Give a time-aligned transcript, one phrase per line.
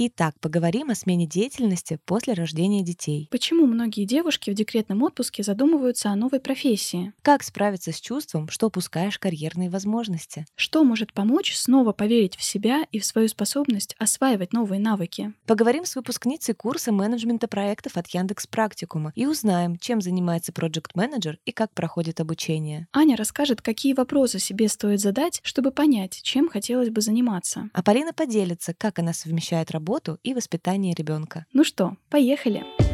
[0.00, 3.26] Итак, поговорим о смене деятельности после рождения детей.
[3.32, 7.12] Почему многие девушки в декретном отпуске задумываются о новой профессии?
[7.22, 10.46] Как справиться с чувством, что упускаешь карьерные возможности?
[10.54, 15.32] Что может помочь снова поверить в себя и в свою способность осваивать новые навыки?
[15.46, 21.40] Поговорим с выпускницей курса менеджмента проектов от Яндекс Практикума и узнаем, чем занимается проект менеджер
[21.44, 22.86] и как проходит обучение.
[22.92, 27.68] Аня расскажет, какие вопросы себе стоит задать, чтобы понять, чем хотелось бы заниматься.
[27.72, 31.46] А Полина поделится, как она совмещает работу работу и воспитание ребенка.
[31.54, 32.87] Ну что, поехали!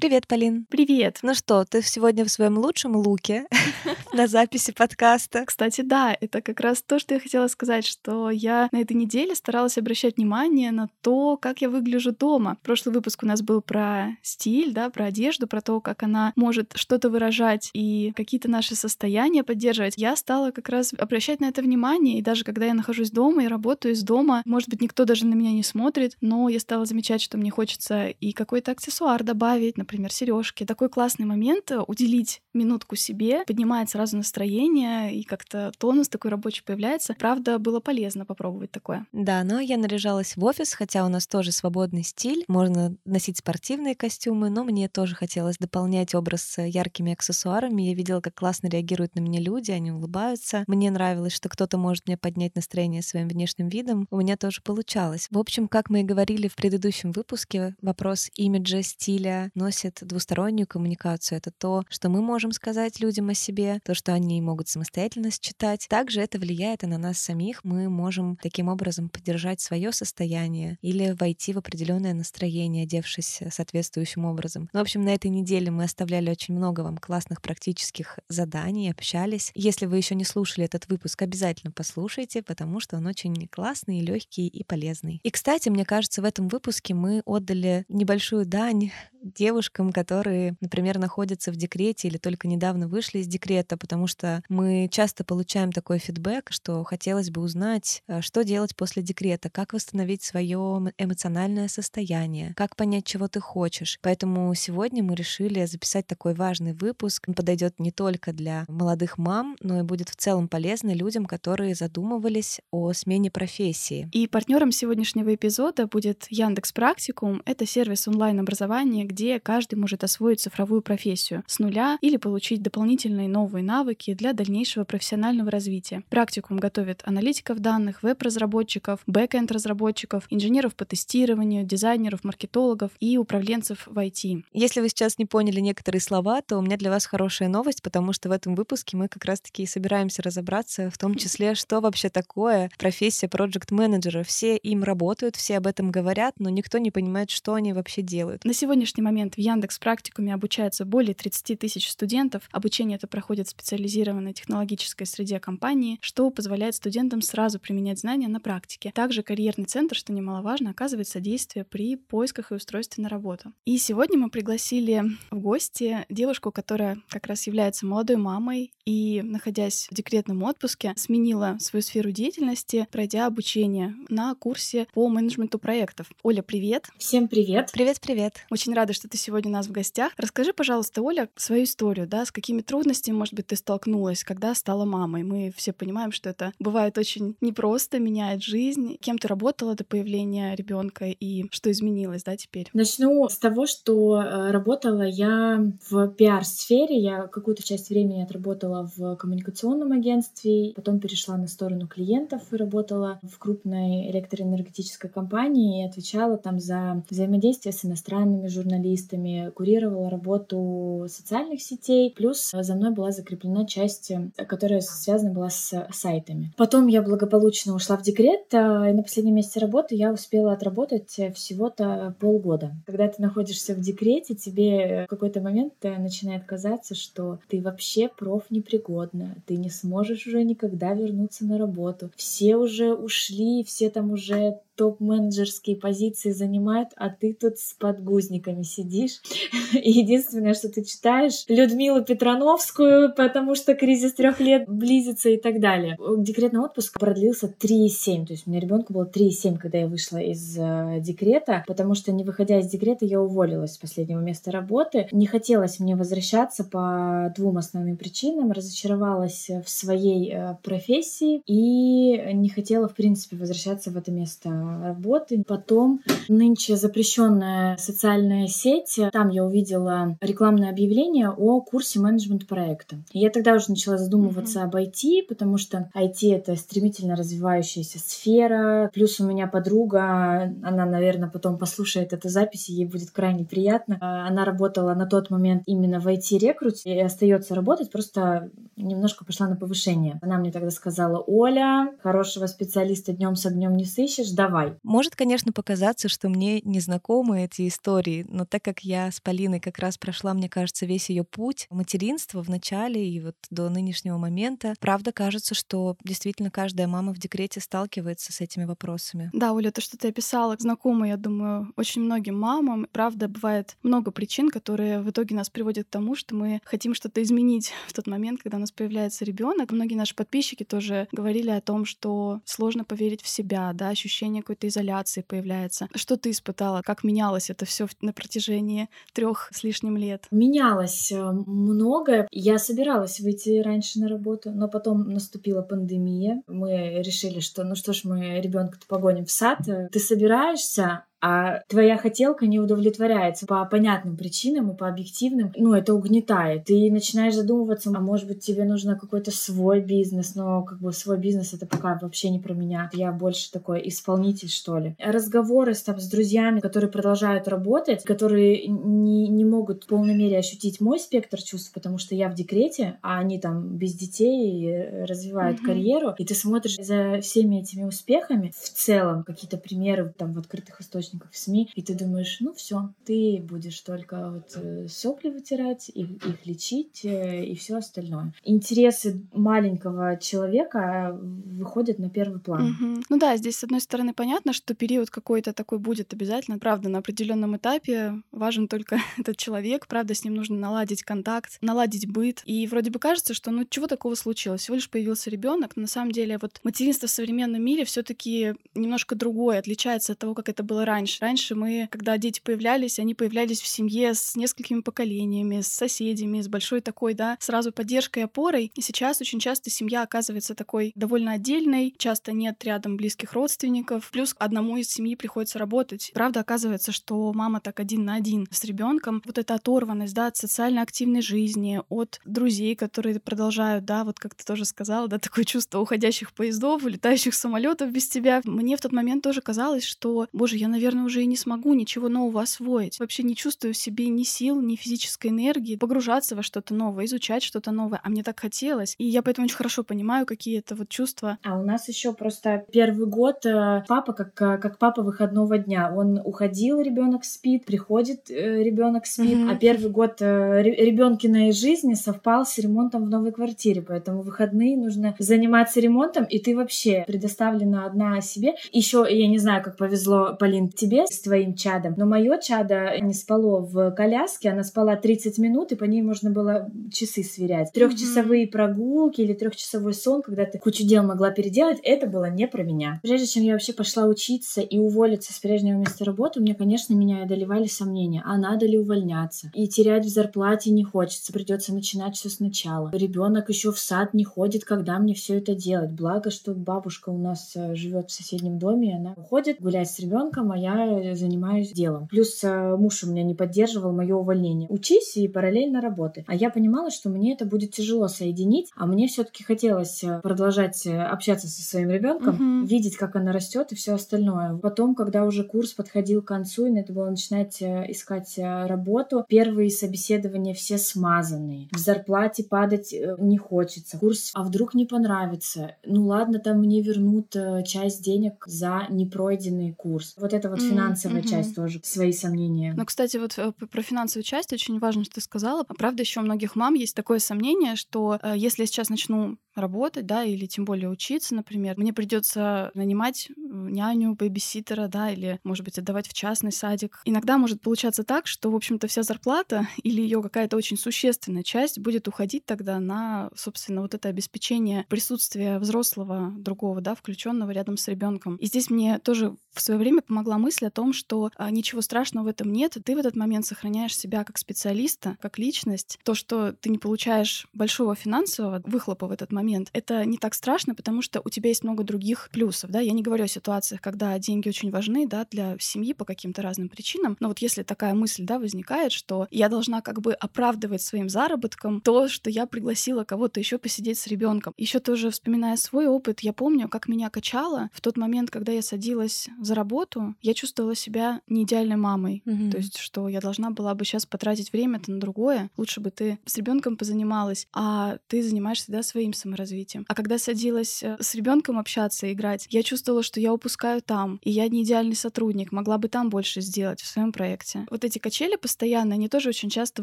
[0.00, 0.64] Привет, Полин.
[0.70, 1.18] Привет.
[1.22, 3.48] Ну что, ты сегодня в своем лучшем луке
[4.12, 5.44] на записи подкаста?
[5.44, 9.34] Кстати, да, это как раз то, что я хотела сказать, что я на этой неделе
[9.34, 12.58] старалась обращать внимание на то, как я выгляжу дома.
[12.62, 16.74] Прошлый выпуск у нас был про стиль, да, про одежду, про то, как она может
[16.76, 19.94] что-то выражать и какие-то наши состояния поддерживать.
[19.96, 23.48] Я стала как раз обращать на это внимание, и даже когда я нахожусь дома и
[23.48, 27.20] работаю из дома, может быть, никто даже на меня не смотрит, но я стала замечать,
[27.20, 30.64] что мне хочется и какой-то аксессуар добавить, например, сережки.
[30.66, 36.62] Такой классный момент э, уделить минутку себе, поднимает сразу настроение, и как-то тонус такой рабочий
[36.62, 37.16] появляется.
[37.18, 39.06] Правда, было полезно попробовать такое.
[39.12, 42.44] Да, но я наряжалась в офис, хотя у нас тоже свободный стиль.
[42.48, 47.82] Можно носить спортивные костюмы, но мне тоже хотелось дополнять образ яркими аксессуарами.
[47.82, 50.64] Я видела, как классно реагируют на меня люди, они улыбаются.
[50.66, 54.06] Мне нравилось, что кто-то может мне поднять настроение своим внешним видом.
[54.10, 55.28] У меня тоже получалось.
[55.30, 60.66] В общем, как мы и говорили в предыдущем выпуске, вопрос имиджа, стиля носит носит двустороннюю
[60.66, 61.38] коммуникацию.
[61.38, 65.86] Это то, что мы можем сказать людям о себе, то, что они могут самостоятельно считать.
[65.88, 67.62] Также это влияет и на нас самих.
[67.62, 74.68] Мы можем таким образом поддержать свое состояние или войти в определенное настроение, одевшись соответствующим образом.
[74.72, 79.52] Ну, в общем, на этой неделе мы оставляли очень много вам классных практических заданий, общались.
[79.54, 84.48] Если вы еще не слушали этот выпуск, обязательно послушайте, потому что он очень классный, легкий
[84.48, 85.20] и полезный.
[85.22, 88.90] И, кстати, мне кажется, в этом выпуске мы отдали небольшую дань
[89.22, 94.88] девушкам, которые, например, находятся в декрете или только недавно вышли из декрета, потому что мы
[94.90, 100.22] часто получаем такой фидбэк, что хотелось бы узнать, э, что делать после декрета, как восстановить
[100.22, 103.98] свое эмоциональное состояние, как понять, чего ты хочешь.
[104.02, 107.24] Поэтому сегодня мы решили записать такой важный выпуск.
[107.26, 111.74] Он подойдет не только для молодых мам, но и будет в целом полезный людям, которые
[111.74, 114.08] задумывались о смене профессии.
[114.12, 117.42] И партнером сегодняшнего эпизода будет Яндекс Практикум.
[117.44, 123.64] Это сервис онлайн-образования, где каждый может освоить цифровую профессию с нуля или получить дополнительные новые
[123.64, 126.02] навыки для дальнейшего профессионального развития.
[126.10, 134.44] Практикум готовит аналитиков данных, веб-разработчиков, бэкэнд-разработчиков, инженеров по тестированию, дизайнеров, маркетологов и управленцев в IT.
[134.52, 138.12] Если вы сейчас не поняли некоторые слова, то у меня для вас хорошая новость, потому
[138.12, 142.10] что в этом выпуске мы как раз-таки и собираемся разобраться в том числе, что вообще
[142.10, 144.22] такое профессия проект-менеджера.
[144.22, 148.44] Все им работают, все об этом говорят, но никто не понимает, что они вообще делают.
[148.44, 152.48] На сегодняшний сегодняшний момент в Яндекс практикуме обучается более 30 тысяч студентов.
[152.50, 158.40] Обучение это проходит в специализированной технологической среде компании, что позволяет студентам сразу применять знания на
[158.40, 158.90] практике.
[158.92, 163.52] Также карьерный центр, что немаловажно, оказывает содействие при поисках и устройстве на работу.
[163.66, 169.86] И сегодня мы пригласили в гости девушку, которая как раз является молодой мамой и, находясь
[169.90, 176.10] в декретном отпуске, сменила свою сферу деятельности, пройдя обучение на курсе по менеджменту проектов.
[176.22, 176.88] Оля, привет!
[176.98, 177.70] Всем привет!
[177.72, 178.46] Привет-привет!
[178.50, 180.12] Очень рада, что ты сегодня у нас в гостях.
[180.16, 184.84] Расскажи, пожалуйста, Оля, свою историю, да, с какими трудностями, может быть, ты столкнулась, когда стала
[184.84, 185.22] мамой.
[185.22, 188.96] Мы все понимаем, что это бывает очень непросто, меняет жизнь.
[189.00, 192.68] Кем ты работала до появления ребенка и что изменилось, да, теперь?
[192.72, 196.98] Начну с того, что э, работала я в пиар-сфере.
[196.98, 203.20] Я какую-то часть времени отработала в коммуникационном агентстве, потом перешла на сторону клиентов и работала
[203.22, 211.06] в крупной электроэнергетической компании и отвечала там за взаимодействие с иностранными журналистами журналистами, курировала работу
[211.08, 216.52] социальных сетей, плюс за мной была закреплена часть, которая связана была с сайтами.
[216.56, 222.14] Потом я благополучно ушла в декрет, и на последнем месте работы я успела отработать всего-то
[222.20, 222.72] полгода.
[222.86, 228.44] Когда ты находишься в декрете, тебе в какой-то момент начинает казаться, что ты вообще проф
[228.50, 232.10] непригодна, ты не сможешь уже никогда вернуться на работу.
[232.16, 239.20] Все уже ушли, все там уже топ-менеджерские позиции занимают, а ты тут с подгузниками сидишь.
[239.72, 245.98] Единственное, что ты читаешь Людмилу Петрановскую, потому что кризис трех лет близится и так далее.
[246.18, 248.26] Декретный отпуск продлился 3,7.
[248.26, 252.12] То есть у меня ребенку было 3,7, когда я вышла из э, декрета, потому что
[252.12, 255.08] не выходя из декрета, я уволилась с последнего места работы.
[255.10, 258.52] Не хотелось мне возвращаться по двум основным причинам.
[258.52, 265.42] Разочаровалась в своей э, профессии и не хотела, в принципе, возвращаться в это место работы.
[265.46, 268.98] Потом нынче запрещенная социальная сеть.
[269.12, 272.96] Там я увидела рекламное объявление о курсе менеджмент проекта.
[273.12, 274.64] я тогда уже начала задумываться mm-hmm.
[274.64, 278.90] об IT, потому что IT это стремительно развивающаяся сфера.
[278.92, 283.98] Плюс у меня подруга, она, наверное, потом послушает эту запись, и ей будет крайне приятно.
[284.00, 289.56] Она работала на тот момент именно в IT-рекруте и остается работать, просто немножко пошла на
[289.56, 290.18] повышение.
[290.22, 294.57] Она мне тогда сказала, Оля, хорошего специалиста днем с огнем не сыщешь, давай.
[294.82, 299.78] Может, конечно, показаться, что мне незнакомы эти истории, но так как я с Полиной как
[299.78, 304.74] раз прошла, мне кажется, весь ее путь материнства в начале и вот до нынешнего момента,
[304.80, 309.30] правда кажется, что действительно каждая мама в декрете сталкивается с этими вопросами.
[309.32, 312.86] Да, Оля, то, что ты описала, знакомо, я думаю, очень многим мамам.
[312.92, 317.22] Правда, бывает много причин, которые в итоге нас приводят к тому, что мы хотим что-то
[317.22, 319.70] изменить в тот момент, когда у нас появляется ребенок.
[319.72, 324.68] Многие наши подписчики тоже говорили о том, что сложно поверить в себя, да, ощущение какой-то
[324.68, 325.88] изоляции появляется.
[325.94, 326.80] Что ты испытала?
[326.82, 330.24] Как менялось это все на протяжении трех с лишним лет?
[330.30, 332.26] Менялось э, многое.
[332.30, 336.42] Я собиралась выйти раньше на работу, но потом наступила пандемия.
[336.46, 339.58] Мы решили, что ну что ж, мы ребенка-то погоним в сад.
[339.92, 345.94] Ты собираешься, а твоя хотелка не удовлетворяется по понятным причинам и по объективным, ну, это
[345.94, 346.64] угнетает.
[346.64, 351.18] Ты начинаешь задумываться, а может быть, тебе нужно какой-то свой бизнес, но как бы свой
[351.18, 352.90] бизнес это пока вообще не про меня.
[352.92, 354.94] Я больше такой исполнитель, что ли.
[354.98, 360.38] Разговоры с, там, с друзьями, которые продолжают работать, которые не, не могут в полной мере
[360.38, 365.60] ощутить мой спектр чувств, потому что я в декрете, а они там без детей развивают
[365.60, 365.66] mm-hmm.
[365.66, 370.80] карьеру, и ты смотришь за всеми этими успехами в целом, какие-то примеры там в открытых
[370.80, 375.90] источниках, источников СМИ, и ты думаешь, ну все, ты будешь только вот э, сопли вытирать,
[375.94, 378.32] их, их лечить э, и все остальное.
[378.44, 382.70] Интересы маленького человека выходят на первый план.
[382.70, 383.02] Угу.
[383.08, 386.58] Ну да, здесь с одной стороны понятно, что период какой-то такой будет обязательно.
[386.58, 392.08] Правда, на определенном этапе важен только этот человек, правда, с ним нужно наладить контакт, наладить
[392.08, 392.42] быт.
[392.44, 394.62] И вроде бы кажется, что ну чего такого случилось?
[394.62, 395.76] Всего лишь появился ребенок.
[395.76, 400.48] На самом деле, вот материнство в современном мире все-таки немножко другое, отличается от того, как
[400.48, 401.18] это было раньше раньше.
[401.20, 406.48] Раньше мы, когда дети появлялись, они появлялись в семье с несколькими поколениями, с соседями, с
[406.48, 408.72] большой такой, да, сразу поддержкой опорой.
[408.74, 414.34] И сейчас очень часто семья оказывается такой довольно отдельной, часто нет рядом близких родственников, плюс
[414.38, 416.10] одному из семьи приходится работать.
[416.14, 419.22] Правда, оказывается, что мама так один на один с ребенком.
[419.24, 424.34] Вот эта оторванность, да, от социально активной жизни, от друзей, которые продолжают, да, вот как
[424.34, 428.40] ты тоже сказала, да, такое чувство уходящих поездов, улетающих самолетов без тебя.
[428.44, 431.74] Мне в тот момент тоже казалось, что, боже, я, наверное, наверное, уже и не смогу
[431.74, 432.98] ничего нового освоить.
[432.98, 437.42] Вообще не чувствую в себе ни сил, ни физической энергии погружаться во что-то новое, изучать
[437.42, 438.00] что-то новое.
[438.02, 438.94] А мне так хотелось.
[438.98, 441.38] И я поэтому очень хорошо понимаю, какие это вот чувства.
[441.42, 445.92] А у нас еще просто первый год э, папа как, э, как папа выходного дня.
[445.94, 449.36] Он уходил, ребенок спит, приходит, э, ребенок спит.
[449.36, 449.52] Mm-hmm.
[449.52, 453.82] А первый год ребенкиной жизни совпал с ремонтом в новой квартире.
[453.82, 458.54] Поэтому выходные нужно заниматься ремонтом, и ты вообще предоставлена одна себе.
[458.72, 463.12] Еще, я не знаю, как повезло, Полин, тебе с твоим чадом, но мое чадо не
[463.12, 467.72] спало в коляске, она спала 30 минут, и по ней можно было часы сверять.
[467.72, 468.50] Трехчасовые mm-hmm.
[468.50, 473.00] прогулки или трехчасовой сон, когда ты кучу дел могла переделать, это было не про меня.
[473.02, 476.94] Прежде чем я вообще пошла учиться и уволиться с прежнего места работы, у меня, конечно,
[476.94, 479.50] меня одолевали сомнения, а надо ли увольняться?
[479.54, 482.90] И терять в зарплате не хочется, придется начинать все сначала.
[482.92, 485.90] Ребенок еще в сад не ходит, когда мне все это делать.
[485.90, 489.98] Благо, что бабушка у нас э, живет в соседнем доме, и она уходит гулять с
[489.98, 492.08] ребенком, а я я занимаюсь делом.
[492.08, 494.68] Плюс э, муж у меня не поддерживал мое увольнение.
[494.68, 496.24] Учись и параллельно работай.
[496.26, 500.86] А я понимала, что мне это будет тяжело соединить, а мне все-таки хотелось э, продолжать
[500.86, 502.66] э, общаться со своим ребенком, угу.
[502.66, 504.56] видеть, как она растет и все остальное.
[504.56, 510.54] Потом, когда уже курс подходил к концу, и надо было начинать искать работу, первые собеседования
[510.54, 511.68] все смазанные.
[511.72, 513.98] В зарплате падать не хочется.
[513.98, 515.76] Курс, а вдруг не понравится?
[515.84, 517.34] Ну ладно, там мне вернут
[517.64, 520.14] часть денег за непройденный курс.
[520.18, 521.28] Вот это вот финансовая mm-hmm.
[521.28, 522.74] часть тоже свои сомнения.
[522.76, 525.64] Ну, кстати, вот э, про финансовую часть очень важно, что ты сказала.
[525.64, 530.06] Правда, еще у многих мам есть такое сомнение, что э, если я сейчас начну работать,
[530.06, 535.78] да, или тем более учиться, например, мне придется нанимать няню, бэбиситера, да, или, может быть,
[535.78, 537.00] отдавать в частный садик.
[537.04, 541.78] Иногда может получаться так, что, в общем-то, вся зарплата или ее какая-то очень существенная часть
[541.78, 547.88] будет уходить тогда на, собственно, вот это обеспечение присутствия взрослого другого, да, включенного рядом с
[547.88, 548.36] ребенком.
[548.36, 552.24] И здесь мне тоже в свое время помогла мысль о том, что а, ничего страшного
[552.24, 555.98] в этом нет, ты в этот момент сохраняешь себя как специалиста, как личность.
[556.04, 560.74] То, что ты не получаешь большого финансового выхлопа в этот момент, это не так страшно,
[560.74, 562.80] потому что у тебя есть много других плюсов, да.
[562.80, 566.68] Я не говорю о ситуациях, когда деньги очень важны, да, для семьи по каким-то разным
[566.68, 571.08] причинам, но вот если такая мысль, да, возникает, что я должна как бы оправдывать своим
[571.08, 574.54] заработком то, что я пригласила кого-то еще посидеть с ребенком.
[574.56, 578.62] Еще тоже вспоминая свой опыт, я помню, как меня качало в тот момент, когда я
[578.62, 582.22] садилась за работу, я чувствовала себя не идеальной мамой.
[582.24, 582.50] Mm-hmm.
[582.50, 585.50] То есть, что я должна была бы сейчас потратить время-то на другое.
[585.56, 589.84] Лучше бы ты с ребенком позанималась, а ты занимаешься да, своим саморазвитием.
[589.88, 594.30] А когда садилась э, с ребенком общаться, играть, я чувствовала, что я упускаю там, и
[594.30, 597.66] я не идеальный сотрудник, могла бы там больше сделать в своем проекте.
[597.70, 599.82] Вот эти качели постоянно, они тоже очень часто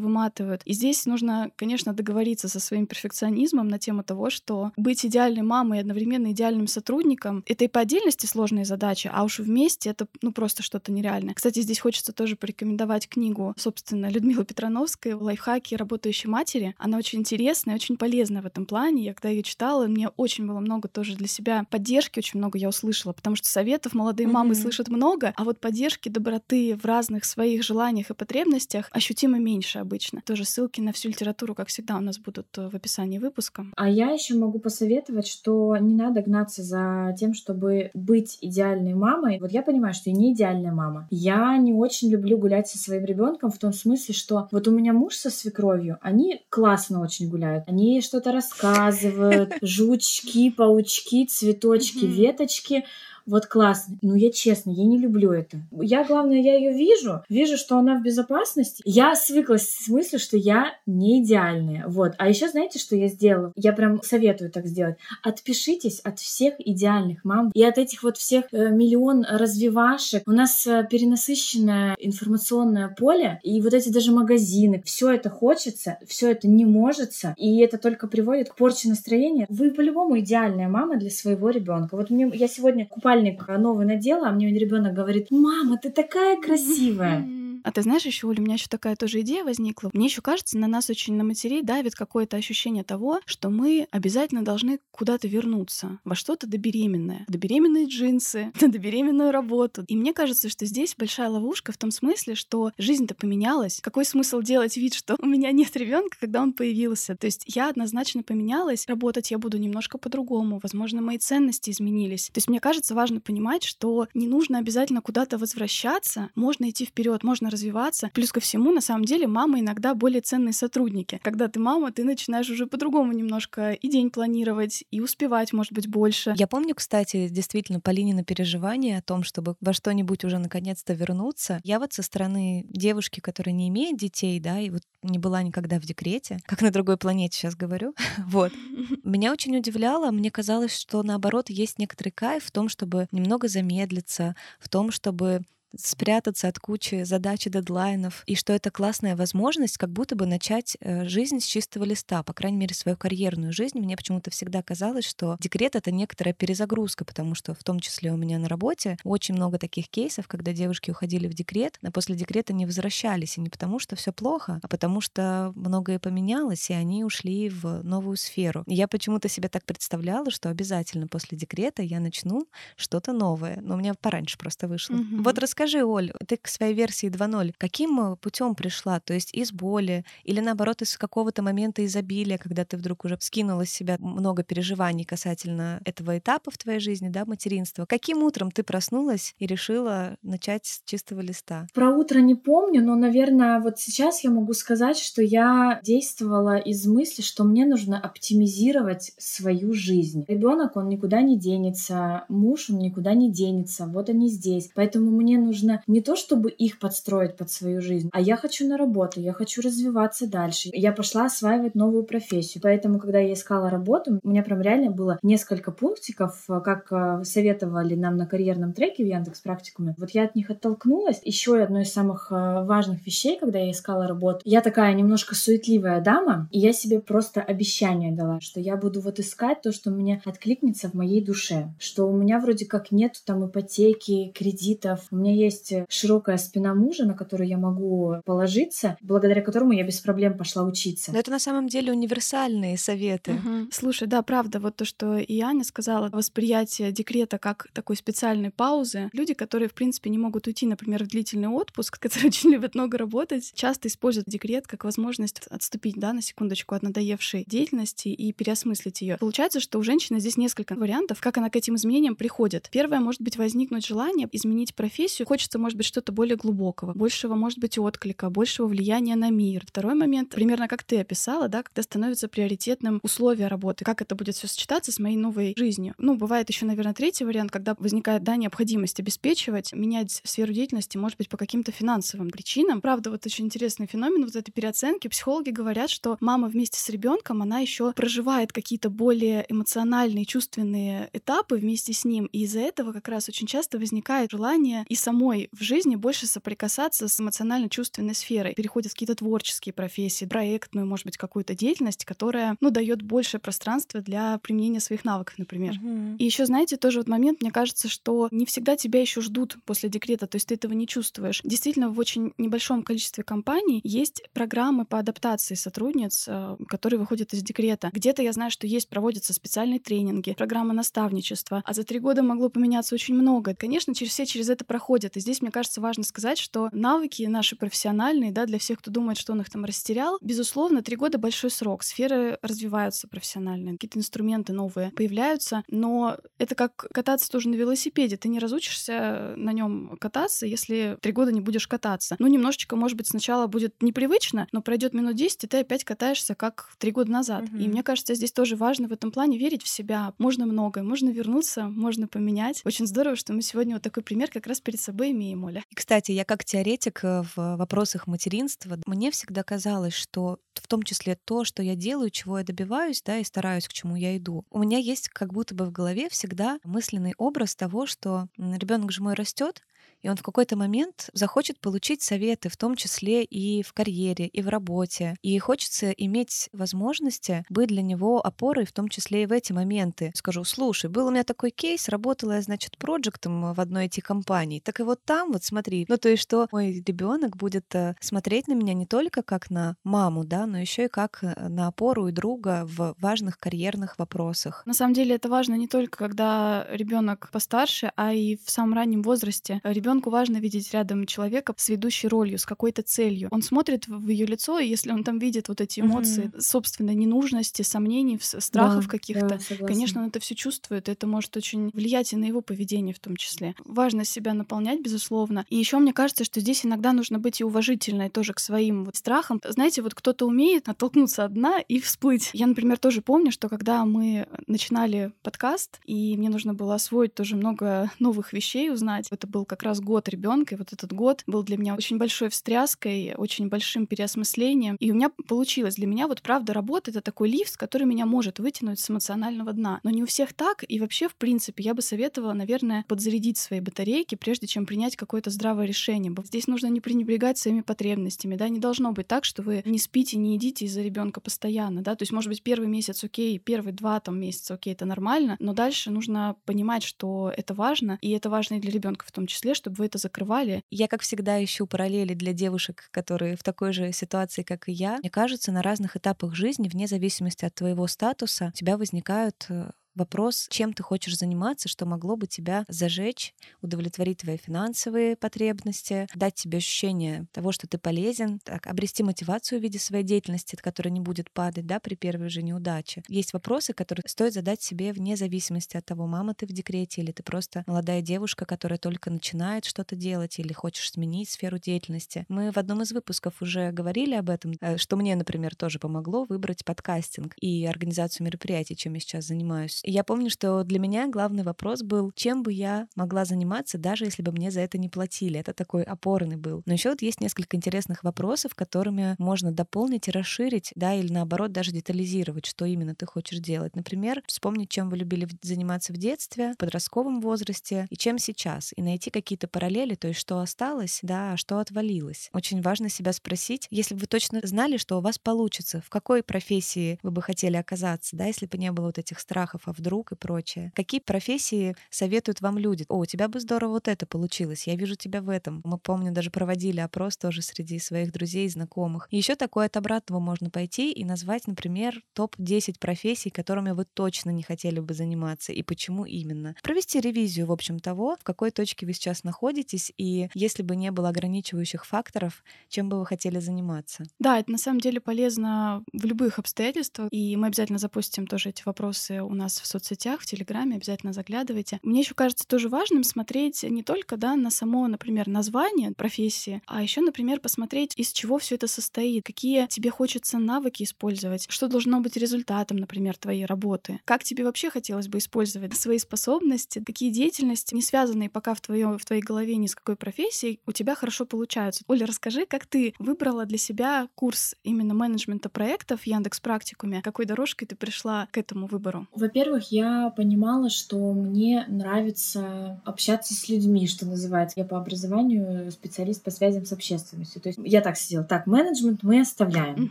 [0.00, 0.62] выматывают.
[0.64, 5.78] И здесь нужно, конечно, договориться со своим перфекционизмом на тему того, что быть идеальной мамой
[5.78, 10.32] и одновременно идеальным сотрудником— это и по отдельности сложные задачи, а уж вместе это ну
[10.32, 11.34] просто что-то нереальное.
[11.34, 16.74] Кстати, здесь хочется тоже порекомендовать книгу, собственно, Людмилы Петрановской «Лайфхаки работающей матери».
[16.78, 19.04] Она очень интересная, очень полезная в этом плане.
[19.04, 22.68] Я когда ее читала, мне очень было много тоже для себя поддержки, очень много я
[22.68, 24.62] услышала, потому что советов молодые мамы mm-hmm.
[24.62, 30.22] слышат много, а вот поддержки, доброты в разных своих желаниях и потребностях ощутимо меньше обычно.
[30.24, 33.66] Тоже ссылки на всю литературу, как всегда, у нас будут э, в описании выпуска.
[33.76, 39.38] А я еще могу посоветовать, что не надо гнаться за тем, чтобы быть идеальной мамой.
[39.40, 41.06] Вот я понимаю, что я не идеальная мама.
[41.10, 44.92] Я не очень люблю гулять со своим ребенком в том смысле, что вот у меня
[44.92, 47.64] муж со свекровью, они классно очень гуляют.
[47.66, 49.25] Они что-то рассказывают,
[49.62, 52.84] жучки, паучки, цветочки, веточки
[53.26, 53.98] вот классно.
[54.02, 55.58] Ну, я честно, я не люблю это.
[55.72, 58.82] Я, главное, я ее вижу, вижу, что она в безопасности.
[58.84, 61.84] Я свыклась с мыслью, что я не идеальная.
[61.88, 62.12] Вот.
[62.18, 63.52] А еще знаете, что я сделала?
[63.56, 64.96] Я прям советую так сделать.
[65.22, 70.22] Отпишитесь от всех идеальных мам и от этих вот всех э, миллион развивашек.
[70.26, 74.82] У нас э, перенасыщенное информационное поле, и вот эти даже магазины.
[74.84, 79.46] Все это хочется, все это не может, и это только приводит к порче настроения.
[79.48, 81.96] Вы по-любому идеальная мама для своего ребенка.
[81.96, 86.40] Вот мне я сегодня купала купальник новый надела, а мне ребенок говорит, мама, ты такая
[86.40, 87.26] красивая.
[87.66, 89.90] А ты знаешь, еще, у меня еще такая тоже идея возникла.
[89.92, 94.44] Мне еще кажется, на нас очень на матерей давит какое-то ощущение того, что мы обязательно
[94.44, 97.24] должны куда-то вернуться, во что-то добеременное.
[97.26, 99.84] Добеременные джинсы, добеременную работу.
[99.88, 103.80] И мне кажется, что здесь большая ловушка в том смысле, что жизнь-то поменялась.
[103.82, 107.16] Какой смысл делать вид, что у меня нет ребенка, когда он появился?
[107.16, 112.26] То есть я однозначно поменялась, работать я буду немножко по-другому, возможно, мои ценности изменились.
[112.26, 117.24] То есть мне кажется важно понимать, что не нужно обязательно куда-то возвращаться, можно идти вперед,
[117.24, 118.10] можно развиваться.
[118.12, 121.18] Плюс ко всему, на самом деле, мама иногда более ценные сотрудники.
[121.22, 125.88] Когда ты мама, ты начинаешь уже по-другому немножко и день планировать, и успевать, может быть,
[125.88, 126.34] больше.
[126.36, 131.60] Я помню, кстати, действительно, Полинина переживание о том, чтобы во что-нибудь уже наконец-то вернуться.
[131.64, 135.80] Я вот со стороны девушки, которая не имеет детей, да, и вот не была никогда
[135.80, 137.94] в декрете, как на другой планете сейчас говорю,
[138.26, 138.52] вот.
[139.04, 144.36] Меня очень удивляло, мне казалось, что наоборот есть некоторый кайф в том, чтобы немного замедлиться,
[144.58, 145.42] в том, чтобы
[145.78, 150.76] спрятаться от кучи задач и дедлайнов, и что это классная возможность как будто бы начать
[150.80, 153.78] э, жизнь с чистого листа, по крайней мере, свою карьерную жизнь.
[153.78, 158.16] Мне почему-то всегда казалось, что декрет— это некоторая перезагрузка, потому что в том числе у
[158.16, 162.52] меня на работе очень много таких кейсов, когда девушки уходили в декрет, а после декрета
[162.52, 167.04] не возвращались, и не потому что все плохо, а потому что многое поменялось, и они
[167.04, 168.64] ушли в новую сферу.
[168.66, 173.60] И я почему-то себе так представляла, что обязательно после декрета я начну что-то новое.
[173.60, 174.94] Но у меня пораньше просто вышло.
[174.94, 175.22] Mm-hmm.
[175.22, 179.00] Вот расскажи Расскажи, Оль, ты к своей версии 2.0 каким э, путем пришла?
[179.00, 183.66] То есть из боли или наоборот из какого-то момента изобилия, когда ты вдруг уже скинула
[183.66, 187.84] с себя много переживаний касательно этого этапа в твоей жизни, да, материнства?
[187.84, 191.66] Каким утром ты проснулась и решила начать с чистого листа?
[191.74, 196.86] Про утро не помню, но, наверное, вот сейчас я могу сказать, что я действовала из
[196.86, 200.26] мысли, что мне нужно оптимизировать свою жизнь.
[200.28, 204.70] Ребенок, он никуда не денется, муж, он никуда не денется, вот они здесь.
[204.72, 208.76] Поэтому мне нужно не то, чтобы их подстроить под свою жизнь, а я хочу на
[208.76, 210.70] работу, я хочу развиваться дальше.
[210.72, 212.62] Я пошла осваивать новую профессию.
[212.62, 217.94] Поэтому, когда я искала работу, у меня прям реально было несколько пунктиков, как э, советовали
[217.94, 219.94] нам на карьерном треке в Яндекс практикуме.
[219.98, 221.20] Вот я от них оттолкнулась.
[221.24, 226.00] Еще одно из самых э, важных вещей, когда я искала работу, я такая немножко суетливая
[226.00, 230.20] дама, и я себе просто обещание дала, что я буду вот искать то, что мне
[230.24, 235.34] откликнется в моей душе, что у меня вроде как нет там ипотеки, кредитов, у меня
[235.36, 240.64] есть широкая спина мужа, на которую я могу положиться, благодаря которому я без проблем пошла
[240.64, 241.12] учиться.
[241.12, 243.32] Но это на самом деле универсальные советы.
[243.32, 243.68] Угу.
[243.72, 249.10] Слушай, да, правда, вот то, что и Аня сказала, восприятие декрета как такой специальной паузы.
[249.12, 252.98] Люди, которые, в принципе, не могут уйти, например, в длительный отпуск, которые очень любят много
[252.98, 259.02] работать, часто используют декрет как возможность отступить, да, на секундочку от надоевшей деятельности и переосмыслить
[259.02, 259.16] ее.
[259.18, 262.68] Получается, что у женщины здесь несколько вариантов, как она к этим изменениям приходит.
[262.70, 265.25] Первое, может быть, возникнуть желание изменить профессию.
[265.26, 269.64] Хочется, может быть, что-то более глубокого, большего, может быть, отклика, большего влияния на мир.
[269.66, 274.36] Второй момент, примерно как ты описала, да, когда становится приоритетным условие работы, как это будет
[274.36, 275.94] все сочетаться с моей новой жизнью.
[275.98, 281.18] Ну, бывает еще, наверное, третий вариант, когда возникает, да, необходимость обеспечивать, менять сферу деятельности, может
[281.18, 282.80] быть, по каким-то финансовым причинам.
[282.80, 285.08] Правда, вот очень интересный феномен вот этой переоценки.
[285.08, 291.56] Психологи говорят, что мама вместе с ребенком, она еще проживает какие-то более эмоциональные, чувственные этапы
[291.56, 292.26] вместе с ним.
[292.26, 297.08] И из-за этого как раз очень часто возникает желание и самой в жизни больше соприкасаться
[297.08, 298.54] с эмоционально-чувственной сферой.
[298.54, 304.00] Переходят в какие-то творческие профессии, проектную, может быть, какую-то деятельность, которая, ну, дает больше пространства
[304.00, 305.74] для применения своих навыков, например.
[305.74, 306.16] Uh-huh.
[306.18, 309.88] И еще, знаете, тоже вот момент, мне кажется, что не всегда тебя еще ждут после
[309.88, 311.40] декрета, то есть ты этого не чувствуешь.
[311.44, 317.42] Действительно, в очень небольшом количестве компаний есть программы по адаптации сотрудниц, э, которые выходят из
[317.42, 317.90] декрета.
[317.92, 322.48] Где-то я знаю, что есть, проводятся специальные тренинги, программы наставничества, а за три года могло
[322.48, 323.54] поменяться очень много.
[323.54, 325.05] Конечно, через все через это проходят.
[325.14, 329.18] И здесь, мне кажется, важно сказать, что навыки наши профессиональные, да, для всех, кто думает,
[329.18, 331.82] что он их там растерял, безусловно, три года большой срок.
[331.82, 338.16] Сферы развиваются профессионально, какие-то инструменты новые появляются, но это как кататься тоже на велосипеде.
[338.16, 342.16] Ты не разучишься на нем кататься, если три года не будешь кататься.
[342.18, 346.34] Ну, немножечко, может быть, сначала будет непривычно, но пройдет минут 10, и ты опять катаешься,
[346.34, 347.44] как три года назад.
[347.44, 347.56] Угу.
[347.58, 350.14] И мне кажется, здесь тоже важно в этом плане верить в себя.
[350.18, 352.62] Можно многое, можно вернуться, можно поменять.
[352.64, 355.62] Очень здорово, что мы сегодня вот такой пример как раз перед собой имеем, Оля.
[355.70, 360.82] И, кстати, я как теоретик э, в вопросах материнства, мне всегда казалось, что в том
[360.82, 364.44] числе то, что я делаю, чего я добиваюсь, да, и стараюсь, к чему я иду.
[364.50, 369.02] У меня есть как будто бы в голове всегда мысленный образ того, что ребенок же
[369.02, 369.62] мой растет,
[370.02, 374.42] и он в какой-то момент захочет получить советы, в том числе и в карьере, и
[374.42, 375.16] в работе.
[375.22, 380.12] И хочется иметь возможности быть для него опорой, в том числе и в эти моменты.
[380.14, 382.78] Скажу, слушай, был у меня такой кейс, работала я, значит,
[383.26, 384.60] проектом в одной эти компании.
[384.60, 388.48] Так и вот там, вот смотри, ну то есть, что мой ребенок будет э, смотреть
[388.48, 392.08] на меня не только как на маму, да, но еще и как э, на опору
[392.08, 394.62] и друга в важных карьерных вопросах.
[394.66, 399.02] На самом деле это важно не только когда ребенок постарше, а и в самом раннем
[399.02, 399.60] возрасте.
[399.86, 403.28] Ребенку важно видеть рядом человека с ведущей ролью, с какой-то целью.
[403.30, 406.40] Он смотрит в ее лицо, и если он там видит вот эти эмоции угу.
[406.40, 411.70] собственной ненужности, сомнений, страхов да, каких-то, да, конечно, он это все чувствует, это может очень
[411.72, 413.54] влиять и на его поведение в том числе.
[413.64, 415.46] Важно себя наполнять, безусловно.
[415.50, 418.96] И еще мне кажется, что здесь иногда нужно быть и уважительной тоже к своим вот
[418.96, 419.40] страхам.
[419.46, 422.30] Знаете, вот кто-то умеет оттолкнуться от дна и всплыть.
[422.32, 427.36] Я, например, тоже помню, что когда мы начинали подкаст, и мне нужно было освоить тоже
[427.36, 431.42] много новых вещей, узнать, это был как раз год ребенка, и вот этот год был
[431.42, 434.76] для меня очень большой встряской, очень большим переосмыслением.
[434.80, 435.76] И у меня получилось.
[435.76, 439.80] Для меня вот правда работа— это такой лифт, который меня может вытянуть с эмоционального дна.
[439.82, 443.60] Но не у всех так, и вообще, в принципе, я бы советовала, наверное, подзарядить свои
[443.60, 446.14] батарейки, прежде чем принять какое-то здравое решение.
[446.24, 450.16] Здесь нужно не пренебрегать своими потребностями, да, не должно быть так, что вы не спите,
[450.16, 454.00] не едите из-за ребенка постоянно, да, то есть, может быть, первый месяц окей, первые два
[454.00, 458.54] там месяца окей, это нормально, но дальше нужно понимать, что это важно, и это важно
[458.54, 460.62] и для ребенка в том числе, чтобы вы это закрывали.
[460.70, 464.98] Я, как всегда, ищу параллели для девушек, которые в такой же ситуации, как и я.
[464.98, 469.70] Мне кажется, на разных этапах жизни, вне зависимости от твоего статуса, у тебя возникают э,
[469.96, 476.34] вопрос, чем ты хочешь заниматься, что могло бы тебя зажечь, удовлетворить твои финансовые потребности, дать
[476.34, 481.00] тебе ощущение того, что ты полезен, так, обрести мотивацию в виде своей деятельности, которая не
[481.00, 483.02] будет падать да, при первой же неудаче.
[483.08, 487.12] Есть вопросы, которые стоит задать себе вне зависимости от того, мама ты в декрете или
[487.12, 492.24] ты просто молодая девушка, которая только начинает что-то делать или хочешь сменить сферу деятельности.
[492.28, 496.24] Мы в одном из выпусков уже говорили об этом, э, что мне, например, тоже помогло
[496.24, 501.42] выбрать подкастинг и организацию мероприятий, чем я сейчас занимаюсь я помню, что для меня главный
[501.42, 505.38] вопрос был, чем бы я могла заниматься, даже если бы мне за это не платили.
[505.38, 506.62] Это такой опорный был.
[506.66, 511.52] Но еще вот есть несколько интересных вопросов, которыми можно дополнить и расширить, да, или наоборот
[511.52, 513.76] даже детализировать, что именно ты хочешь делать.
[513.76, 518.82] Например, вспомнить, чем вы любили заниматься в детстве, в подростковом возрасте и чем сейчас, и
[518.82, 522.30] найти какие-то параллели, то есть что осталось, да, а что отвалилось.
[522.32, 526.22] Очень важно себя спросить, если бы вы точно знали, что у вас получится, в какой
[526.22, 530.12] профессии вы бы хотели оказаться, да, если бы не было вот этих страхов, а вдруг
[530.12, 530.72] и прочее.
[530.74, 532.84] Какие профессии советуют вам люди?
[532.88, 535.60] О, у тебя бы здорово вот это получилось, я вижу тебя в этом.
[535.64, 539.08] Мы, помню, даже проводили опрос тоже среди своих друзей и знакомых.
[539.10, 544.42] Еще такое от обратного можно пойти и назвать, например, топ-10 профессий, которыми вы точно не
[544.42, 546.54] хотели бы заниматься и почему именно.
[546.62, 550.90] Провести ревизию, в общем, того, в какой точке вы сейчас находитесь и если бы не
[550.90, 554.04] было ограничивающих факторов, чем бы вы хотели заниматься.
[554.18, 558.62] Да, это на самом деле полезно в любых обстоятельствах, и мы обязательно запустим тоже эти
[558.64, 561.80] вопросы у нас в соцсетях, в Телеграме, обязательно заглядывайте.
[561.82, 566.82] Мне еще кажется тоже важным смотреть не только да, на само, например, название профессии, а
[566.82, 572.00] еще, например, посмотреть, из чего все это состоит, какие тебе хочется навыки использовать, что должно
[572.00, 577.74] быть результатом, например, твоей работы, как тебе вообще хотелось бы использовать свои способности, какие деятельности,
[577.74, 581.26] не связанные пока в, твоем, в твоей голове ни с какой профессией, у тебя хорошо
[581.26, 581.84] получаются.
[581.88, 587.02] Оля, расскажи, как ты выбрала для себя курс именно менеджмента проектов в Яндекс Практикуме?
[587.02, 589.06] Какой дорожкой ты пришла к этому выбору?
[589.14, 594.58] Во-первых, я понимала, что мне нравится общаться с людьми, что называется.
[594.58, 597.40] Я по образованию специалист по связям с общественностью.
[597.40, 599.90] То есть я так сидела, так, менеджмент мы оставляем.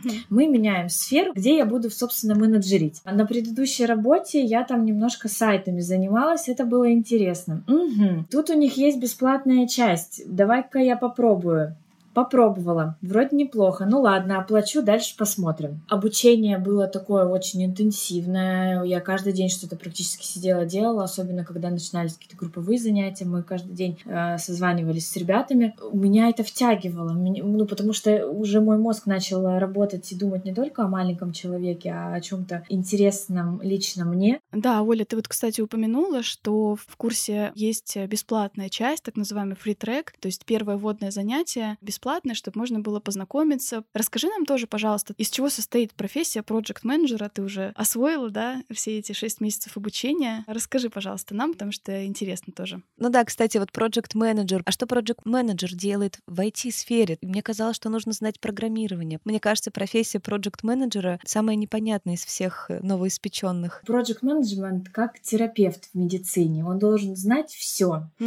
[0.04, 0.12] Uh-huh.
[0.28, 3.00] Мы меняем сферу, где я буду, собственно, менеджерить.
[3.04, 7.62] А на предыдущей работе я там немножко сайтами занималась, это было интересно.
[7.66, 8.26] Угу.
[8.30, 10.22] Тут у них есть бесплатная часть.
[10.26, 11.76] Давай-ка я попробую.
[12.16, 12.96] Попробовала.
[13.02, 13.84] Вроде неплохо.
[13.84, 15.82] Ну ладно, оплачу, дальше посмотрим.
[15.86, 18.82] Обучение было такое очень интенсивное.
[18.84, 23.26] Я каждый день что-то практически сидела, делала, особенно когда начинались какие-то групповые занятия.
[23.26, 25.76] Мы каждый день э, созванивались с ребятами.
[25.92, 27.12] Меня это втягивало.
[27.12, 31.32] Меня, ну, потому что уже мой мозг начал работать и думать не только о маленьком
[31.32, 34.40] человеке, а о чем-то интересном лично мне.
[34.52, 40.12] Да, Оля, ты вот, кстати, упомянула, что в курсе есть бесплатная часть, так называемый track,
[40.18, 43.82] то есть первое вводное занятие бесплатно бесплатное, чтобы можно было познакомиться.
[43.92, 48.98] Расскажи нам тоже, пожалуйста, из чего состоит профессия проект менеджера Ты уже освоила, да, все
[48.98, 50.44] эти шесть месяцев обучения.
[50.46, 52.80] Расскажи, пожалуйста, нам, потому что интересно тоже.
[52.96, 57.18] Ну да, кстати, вот проект менеджер А что проект менеджер делает в IT-сфере?
[57.22, 59.18] Мне казалось, что нужно знать программирование.
[59.24, 63.82] Мне кажется, профессия проект менеджера самая непонятная из всех э, новоиспеченных.
[63.84, 66.64] Project менеджмент как терапевт в медицине.
[66.64, 68.08] Он должен знать все.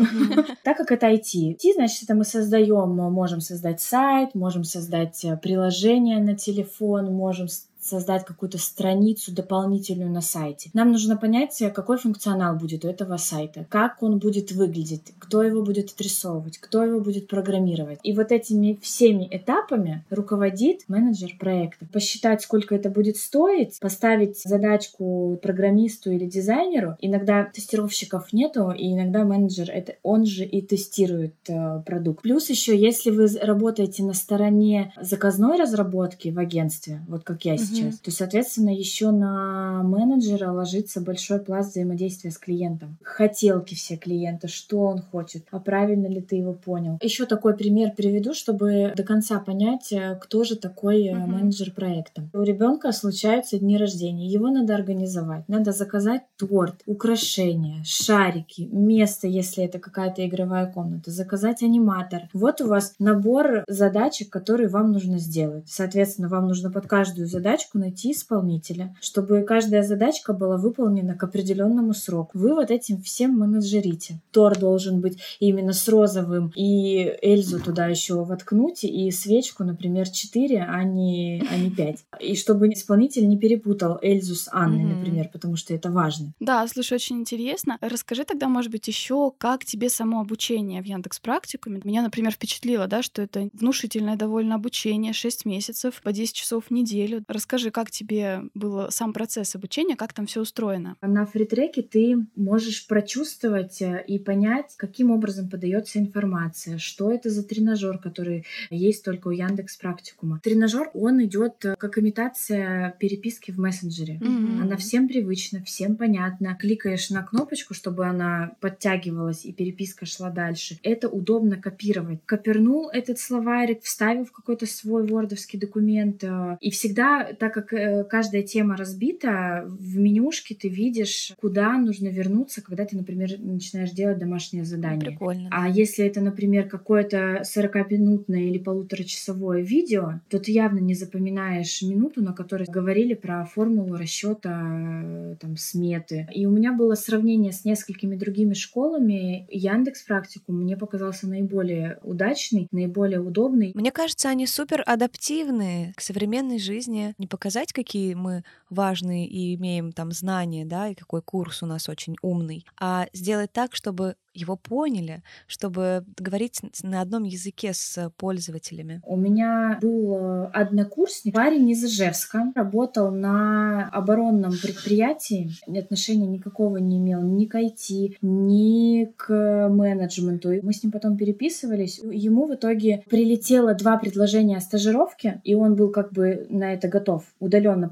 [0.63, 1.56] Так как это IT.
[1.56, 7.14] IT, значит, это мы создаем, можем создать создать сайт, можем создать э, приложение на телефон,
[7.14, 7.48] можем
[7.80, 10.70] создать какую-то страницу дополнительную на сайте.
[10.74, 15.62] Нам нужно понять, какой функционал будет у этого сайта, как он будет выглядеть, кто его
[15.62, 18.00] будет отрисовывать, кто его будет программировать.
[18.02, 21.86] И вот этими всеми этапами руководит менеджер проекта.
[21.94, 26.96] Посчитать, сколько это будет стоить, поставить задачку программисту или дизайнеру.
[27.00, 32.24] Иногда тестировщиков нету, и иногда менеджер, это он же и тестирует э, продукт.
[32.24, 37.70] Плюс еще, если вы работаете на стороне заказной разработки в агентстве, вот как я сейчас,
[37.70, 42.98] сейчас, то, соответственно, еще на менеджера ложится большой пласт взаимодействия с клиентом.
[43.04, 45.19] Хотелки все клиента, что он хочет,
[45.52, 46.98] а правильно ли ты его понял.
[47.02, 51.26] Еще такой пример приведу, чтобы до конца понять, э, кто же такой uh-huh.
[51.26, 52.28] менеджер проекта.
[52.34, 59.64] У ребенка случаются дни рождения, его надо организовать, надо заказать торт, украшения, шарики, место, если
[59.64, 62.30] это какая-то игровая комната, заказать аниматор.
[62.34, 65.66] Вот у вас набор задачек, которые вам нужно сделать.
[65.68, 71.24] Соответственно, вам нужно под каждую задачку задачку найти исполнителя, чтобы каждая задачка была выполнена к
[71.24, 72.38] определенному сроку.
[72.38, 74.20] Вы вот этим всем менеджерите.
[74.32, 75.09] Тор должен быть
[75.39, 81.58] именно с розовым, и Эльзу туда еще воткнуть, и свечку, например, 4, а не, а
[81.58, 82.06] не 5.
[82.22, 84.95] И чтобы исполнитель не перепутал Эльзу с Анной, mm-hmm.
[84.98, 86.34] например, потому что это важно.
[86.39, 87.78] Да, слушай, очень интересно.
[87.82, 91.82] Расскажи тогда, может быть, еще, как тебе само обучение в Яндекс Практикуме.
[91.84, 96.72] Меня, например, впечатлило, да, что это внушительное довольно обучение, 6 месяцев, по 10 часов в
[96.72, 97.24] неделю.
[97.28, 100.95] Расскажи, как тебе был сам процесс обучения, как там все устроено?
[101.02, 107.42] На фритреке ты можешь прочувствовать э, и понять, каким образом подается информация, что это за
[107.44, 110.42] тренажер, который есть только у Яндекс Практикума.
[110.44, 114.16] Тренажер, он идет э, как имитация переписки в мессенджере.
[114.16, 114.62] Mm-hmm.
[114.62, 116.58] Она всем привычна, всем понятна.
[116.60, 120.78] Кликаешь на кнопочку, чтобы она подтягивалась и переписка шла дальше.
[120.84, 122.20] Это удобно копировать.
[122.26, 128.04] Копернул этот словарик, вставил в какой-то свой вордовский документ, э, и всегда так как э,
[128.04, 134.18] каждая тема разбита, в менюшке ты видишь, куда нужно вернуться, когда ты, например, начинаешь делать
[134.18, 134.88] домашнее задание.
[134.97, 135.49] Прикольно.
[135.52, 142.21] А если это, например, какое-то 40-минутное или полуторачасовое видео, то ты явно не запоминаешь минуту,
[142.21, 146.28] на которой говорили про формулу расчета там, сметы.
[146.34, 149.47] И у меня было сравнение с несколькими другими школами.
[149.49, 153.71] Яндекс практику мне показался наиболее удачный, наиболее удобный.
[153.75, 157.13] Мне кажется, они супер адаптивны к современной жизни.
[157.17, 161.90] Не показать, какие мы важные и имеем там знания, да, и какой курс у нас
[161.90, 169.02] очень умный, а сделать так, чтобы его поняли, чтобы говорить на одном языке с пользователями?
[169.06, 176.98] У меня был э, однокурсник, парень из Ижевска, работал на оборонном предприятии, отношения никакого не
[176.98, 180.50] имел ни к IT, ни к менеджменту.
[180.62, 182.00] Мы с ним потом переписывались.
[182.00, 186.88] Ему в итоге прилетело два предложения о стажировке, и он был как бы на это
[186.88, 187.90] готов удаленно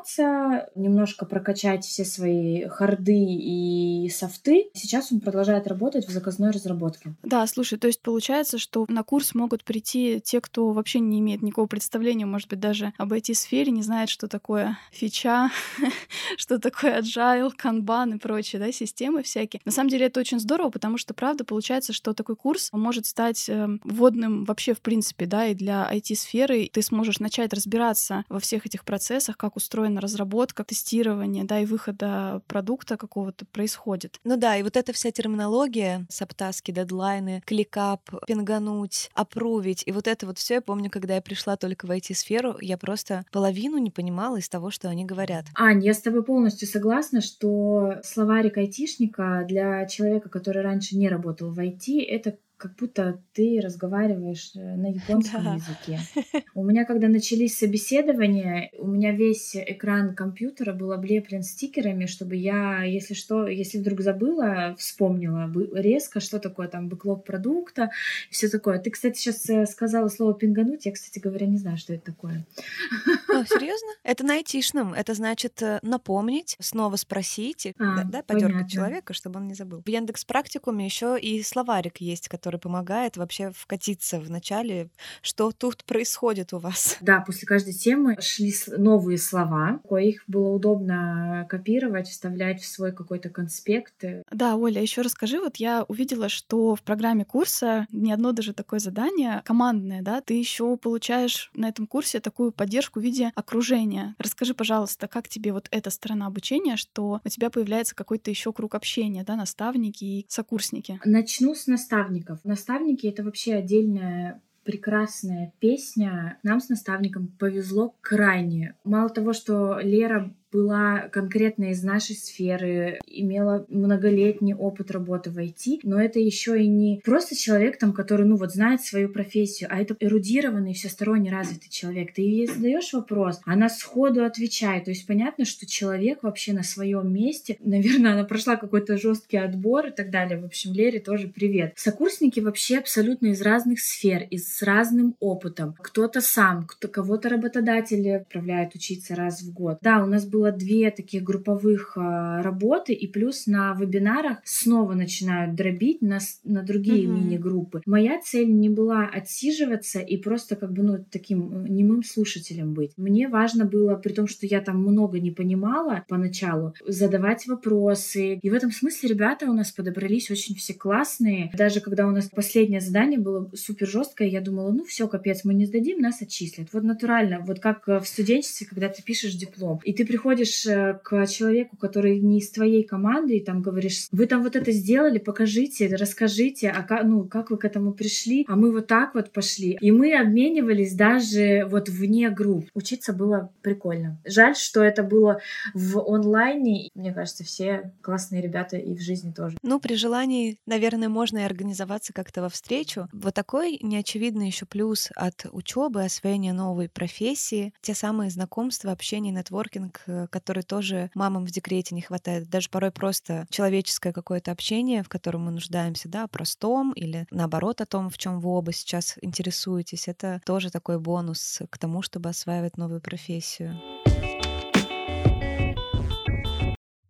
[0.00, 4.70] постажироваться, немножко прокачать все свои харды и софты.
[4.74, 7.14] Сейчас он продолжает работать в заказной разработке.
[7.22, 11.42] Да, слушай, то есть получается, что на курс могут прийти те, кто вообще не имеет
[11.42, 15.50] никакого представления, может быть, даже об IT-сфере, не знает, что такое фича,
[16.36, 19.60] что такое agile, kanban и прочие да, системы всякие.
[19.64, 23.48] На самом деле это очень здорово, потому что, правда, получается, что такой курс может стать
[23.48, 26.68] э, вводным вообще в принципе, да, и для IT-сферы.
[26.72, 29.56] Ты сможешь начать разбираться во всех этих процессах, как
[29.90, 34.18] устроена разработка, тестирование, да, и выхода продукта какого-то происходит.
[34.24, 39.82] Ну да, и вот эта вся терминология саптаски, дедлайны, кликап, пингануть, опрувить.
[39.86, 43.24] И вот это вот все я помню, когда я пришла только в IT-сферу, я просто
[43.32, 45.46] половину не понимала из того, что они говорят.
[45.54, 51.50] Ань, я с тобой полностью согласна, что словарик айтишника для человека, который раньше не работал
[51.50, 55.54] в IT, это как будто ты разговариваешь э, на японском да.
[55.54, 55.98] языке.
[56.54, 62.82] У меня, когда начались собеседования, у меня весь экран компьютера был облеплен стикерами, чтобы я,
[62.84, 67.90] если что, если вдруг забыла, вспомнила резко, что такое там бэклог продукта
[68.30, 68.78] все такое.
[68.78, 72.46] Ты, кстати, сейчас э, сказала слово пингануть, я, кстати говоря, не знаю, что это такое.
[73.28, 73.88] О, серьезно?
[74.02, 74.92] Это на айтишном.
[74.92, 78.68] Это значит э, напомнить, снова спросить, а, да, подергать понятно.
[78.68, 79.82] человека, чтобы он не забыл.
[79.82, 84.88] В Яндекс Практикуме еще и словарик есть, который который помогает вообще вкатиться в начале,
[85.22, 86.98] что тут происходит у вас.
[87.00, 93.28] Да, после каждой темы шли новые слова, их было удобно копировать, вставлять в свой какой-то
[93.28, 93.94] конспект.
[94.32, 98.80] Да, Оля, еще расскажи, вот я увидела, что в программе курса не одно даже такое
[98.80, 104.16] задание командное, да, ты еще получаешь на этом курсе такую поддержку в виде окружения.
[104.18, 108.74] Расскажи, пожалуйста, как тебе вот эта сторона обучения, что у тебя появляется какой-то еще круг
[108.74, 111.00] общения, да, наставники и сокурсники?
[111.04, 112.39] Начну с наставников.
[112.44, 116.38] Наставники— это вообще отдельная прекрасная песня.
[116.42, 118.76] Нам с наставником повезло крайне.
[118.84, 125.80] Мало того, что Лера была конкретно из нашей сферы, имела многолетний опыт работы в IT,
[125.82, 129.80] но это еще и не просто человек, там, который, ну вот, знает свою профессию, а
[129.80, 132.14] это эрудированный, всесторонне развитый человек.
[132.14, 134.84] Ты ей задаешь вопрос, она сходу отвечает.
[134.84, 137.56] То есть понятно, что человек вообще на своем месте.
[137.64, 140.38] Наверное, она прошла какой-то жесткий отбор и так далее.
[140.40, 141.74] В общем, Лере тоже привет.
[141.76, 145.74] Сокурсники вообще абсолютно из разных сфер, и с разным опытом.
[145.78, 149.78] Кто-то сам, кто кого-то работодатели отправляют учиться раз в год.
[149.82, 154.94] Да, у нас был было две таких групповых а, работы, и плюс на вебинарах снова
[154.94, 157.12] начинают дробить на, на другие mm-hmm.
[157.12, 157.82] мини-группы.
[157.84, 162.92] Моя цель не была отсиживаться и просто как бы, ну, таким э, немым слушателем быть.
[162.96, 168.38] Мне важно было, при том, что я там много не понимала поначалу, задавать вопросы.
[168.42, 171.50] И в этом смысле ребята у нас подобрались очень все классные.
[171.54, 175.52] Даже когда у нас последнее задание было супер жесткое, я думала, ну все, капец, мы
[175.52, 176.68] не сдадим, нас отчислят.
[176.72, 181.00] Вот натурально, вот как в студенчестве, когда ты пишешь диплом, и ты приходишь приходишь э,
[181.02, 185.18] к человеку, который не из твоей команды, и там говоришь, вы там вот это сделали,
[185.18, 189.32] покажите, расскажите, а как, ну, как вы к этому пришли, а мы вот так вот
[189.32, 189.76] пошли.
[189.80, 192.66] И мы обменивались даже вот вне групп.
[192.74, 194.18] Учиться было прикольно.
[194.24, 195.40] Жаль, что это было
[195.74, 196.90] в онлайне.
[196.94, 199.56] Мне кажется, все классные ребята и в жизни тоже.
[199.62, 203.08] Ну, при желании, наверное, можно и организоваться как-то во встречу.
[203.12, 210.02] Вот такой неочевидный еще плюс от учебы, освоения новой профессии, те самые знакомства, общение, нетворкинг,
[210.06, 212.48] э, который тоже мамам в декрете не хватает.
[212.48, 217.80] Даже порой просто человеческое какое-то общение, в котором мы нуждаемся, да, о простом или наоборот
[217.80, 220.08] о том, в чем вы оба сейчас интересуетесь.
[220.08, 223.80] Это тоже такой бонус к тому, чтобы осваивать новую профессию.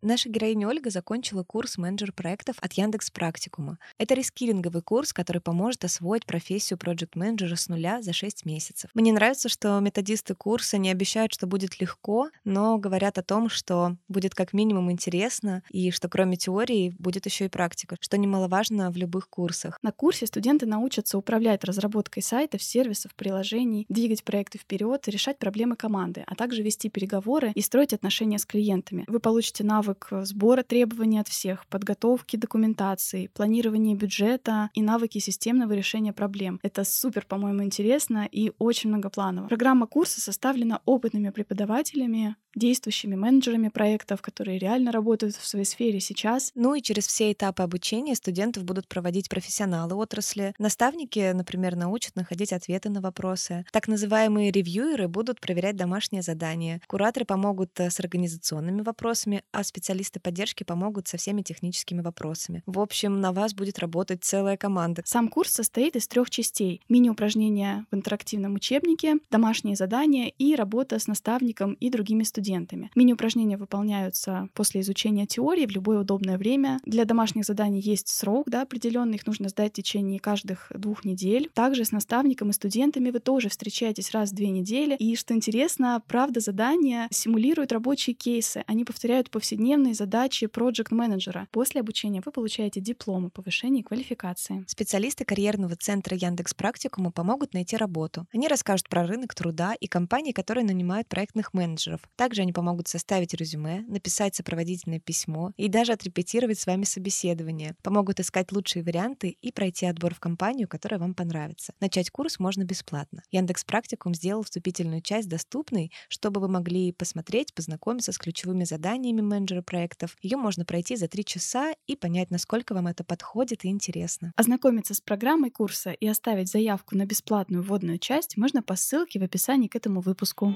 [0.02, 3.78] Наша героиня Ольга закончила курс менеджер проектов от Яндекс Практикума.
[3.98, 8.90] Это рескилинговый курс, который поможет освоить профессию проект менеджера с нуля за 6 месяцев.
[8.94, 13.96] Мне нравится, что методисты курса не обещают, что будет легко, но говорят о том, что
[14.08, 18.96] будет как минимум интересно и что кроме теории будет еще и практика, что немаловажно в
[18.96, 19.78] любых курсах.
[19.82, 26.24] На курсе студенты научатся управлять разработкой сайтов, сервисов, приложений, двигать проекты вперед, решать проблемы команды,
[26.26, 29.04] а также вести переговоры и строить отношения с клиентами.
[29.06, 29.89] Вы получите навык
[30.22, 36.60] сбора требований от всех, подготовки документации, планирования бюджета и навыки системного решения проблем.
[36.62, 39.48] Это супер, по-моему, интересно и очень многопланово.
[39.48, 46.52] Программа курса составлена опытными преподавателями, действующими менеджерами проектов, которые реально работают в своей сфере сейчас.
[46.54, 50.54] Ну и через все этапы обучения студентов будут проводить профессионалы отрасли.
[50.58, 53.64] Наставники, например, научат находить ответы на вопросы.
[53.72, 56.80] Так называемые ревьюеры будут проверять домашние задания.
[56.86, 59.79] Кураторы помогут э, с организационными вопросами, а специалисты
[60.20, 62.62] поддержки помогут со всеми техническими вопросами.
[62.66, 65.02] В общем, на вас будет работать целая команда.
[65.04, 66.80] Сам курс состоит из трех частей.
[66.88, 72.90] Мини-упражнения в интерактивном учебнике, домашние задания и работа с наставником и другими студентами.
[72.94, 76.78] Мини-упражнения выполняются после изучения теории в любое удобное время.
[76.84, 81.50] Для домашних заданий есть срок да, определенный, их нужно сдать в течение каждых двух недель.
[81.54, 84.96] Также с наставником и студентами вы тоже встречаетесь раз в две недели.
[84.96, 88.64] И что интересно, правда, задания симулируют рабочие кейсы.
[88.66, 89.30] Они повторяют
[89.70, 91.46] повседневные задачи проект-менеджера.
[91.52, 94.64] После обучения вы получаете диплом о повышении квалификации.
[94.66, 98.26] Специалисты карьерного центра Яндекс Практикума помогут найти работу.
[98.34, 102.00] Они расскажут про рынок труда и компании, которые нанимают проектных менеджеров.
[102.16, 107.76] Также они помогут составить резюме, написать сопроводительное письмо и даже отрепетировать с вами собеседование.
[107.84, 111.74] Помогут искать лучшие варианты и пройти отбор в компанию, которая вам понравится.
[111.78, 113.22] Начать курс можно бесплатно.
[113.30, 119.20] Яндекс Практикум сделал вступительную часть доступной, чтобы вы могли посмотреть, познакомиться с ключевыми заданиями
[119.60, 120.16] менеджера проектов.
[120.22, 124.32] Ее можно пройти за три часа и понять, насколько вам это подходит и интересно.
[124.36, 129.22] Ознакомиться с программой курса и оставить заявку на бесплатную вводную часть можно по ссылке в
[129.22, 130.54] описании к этому выпуску.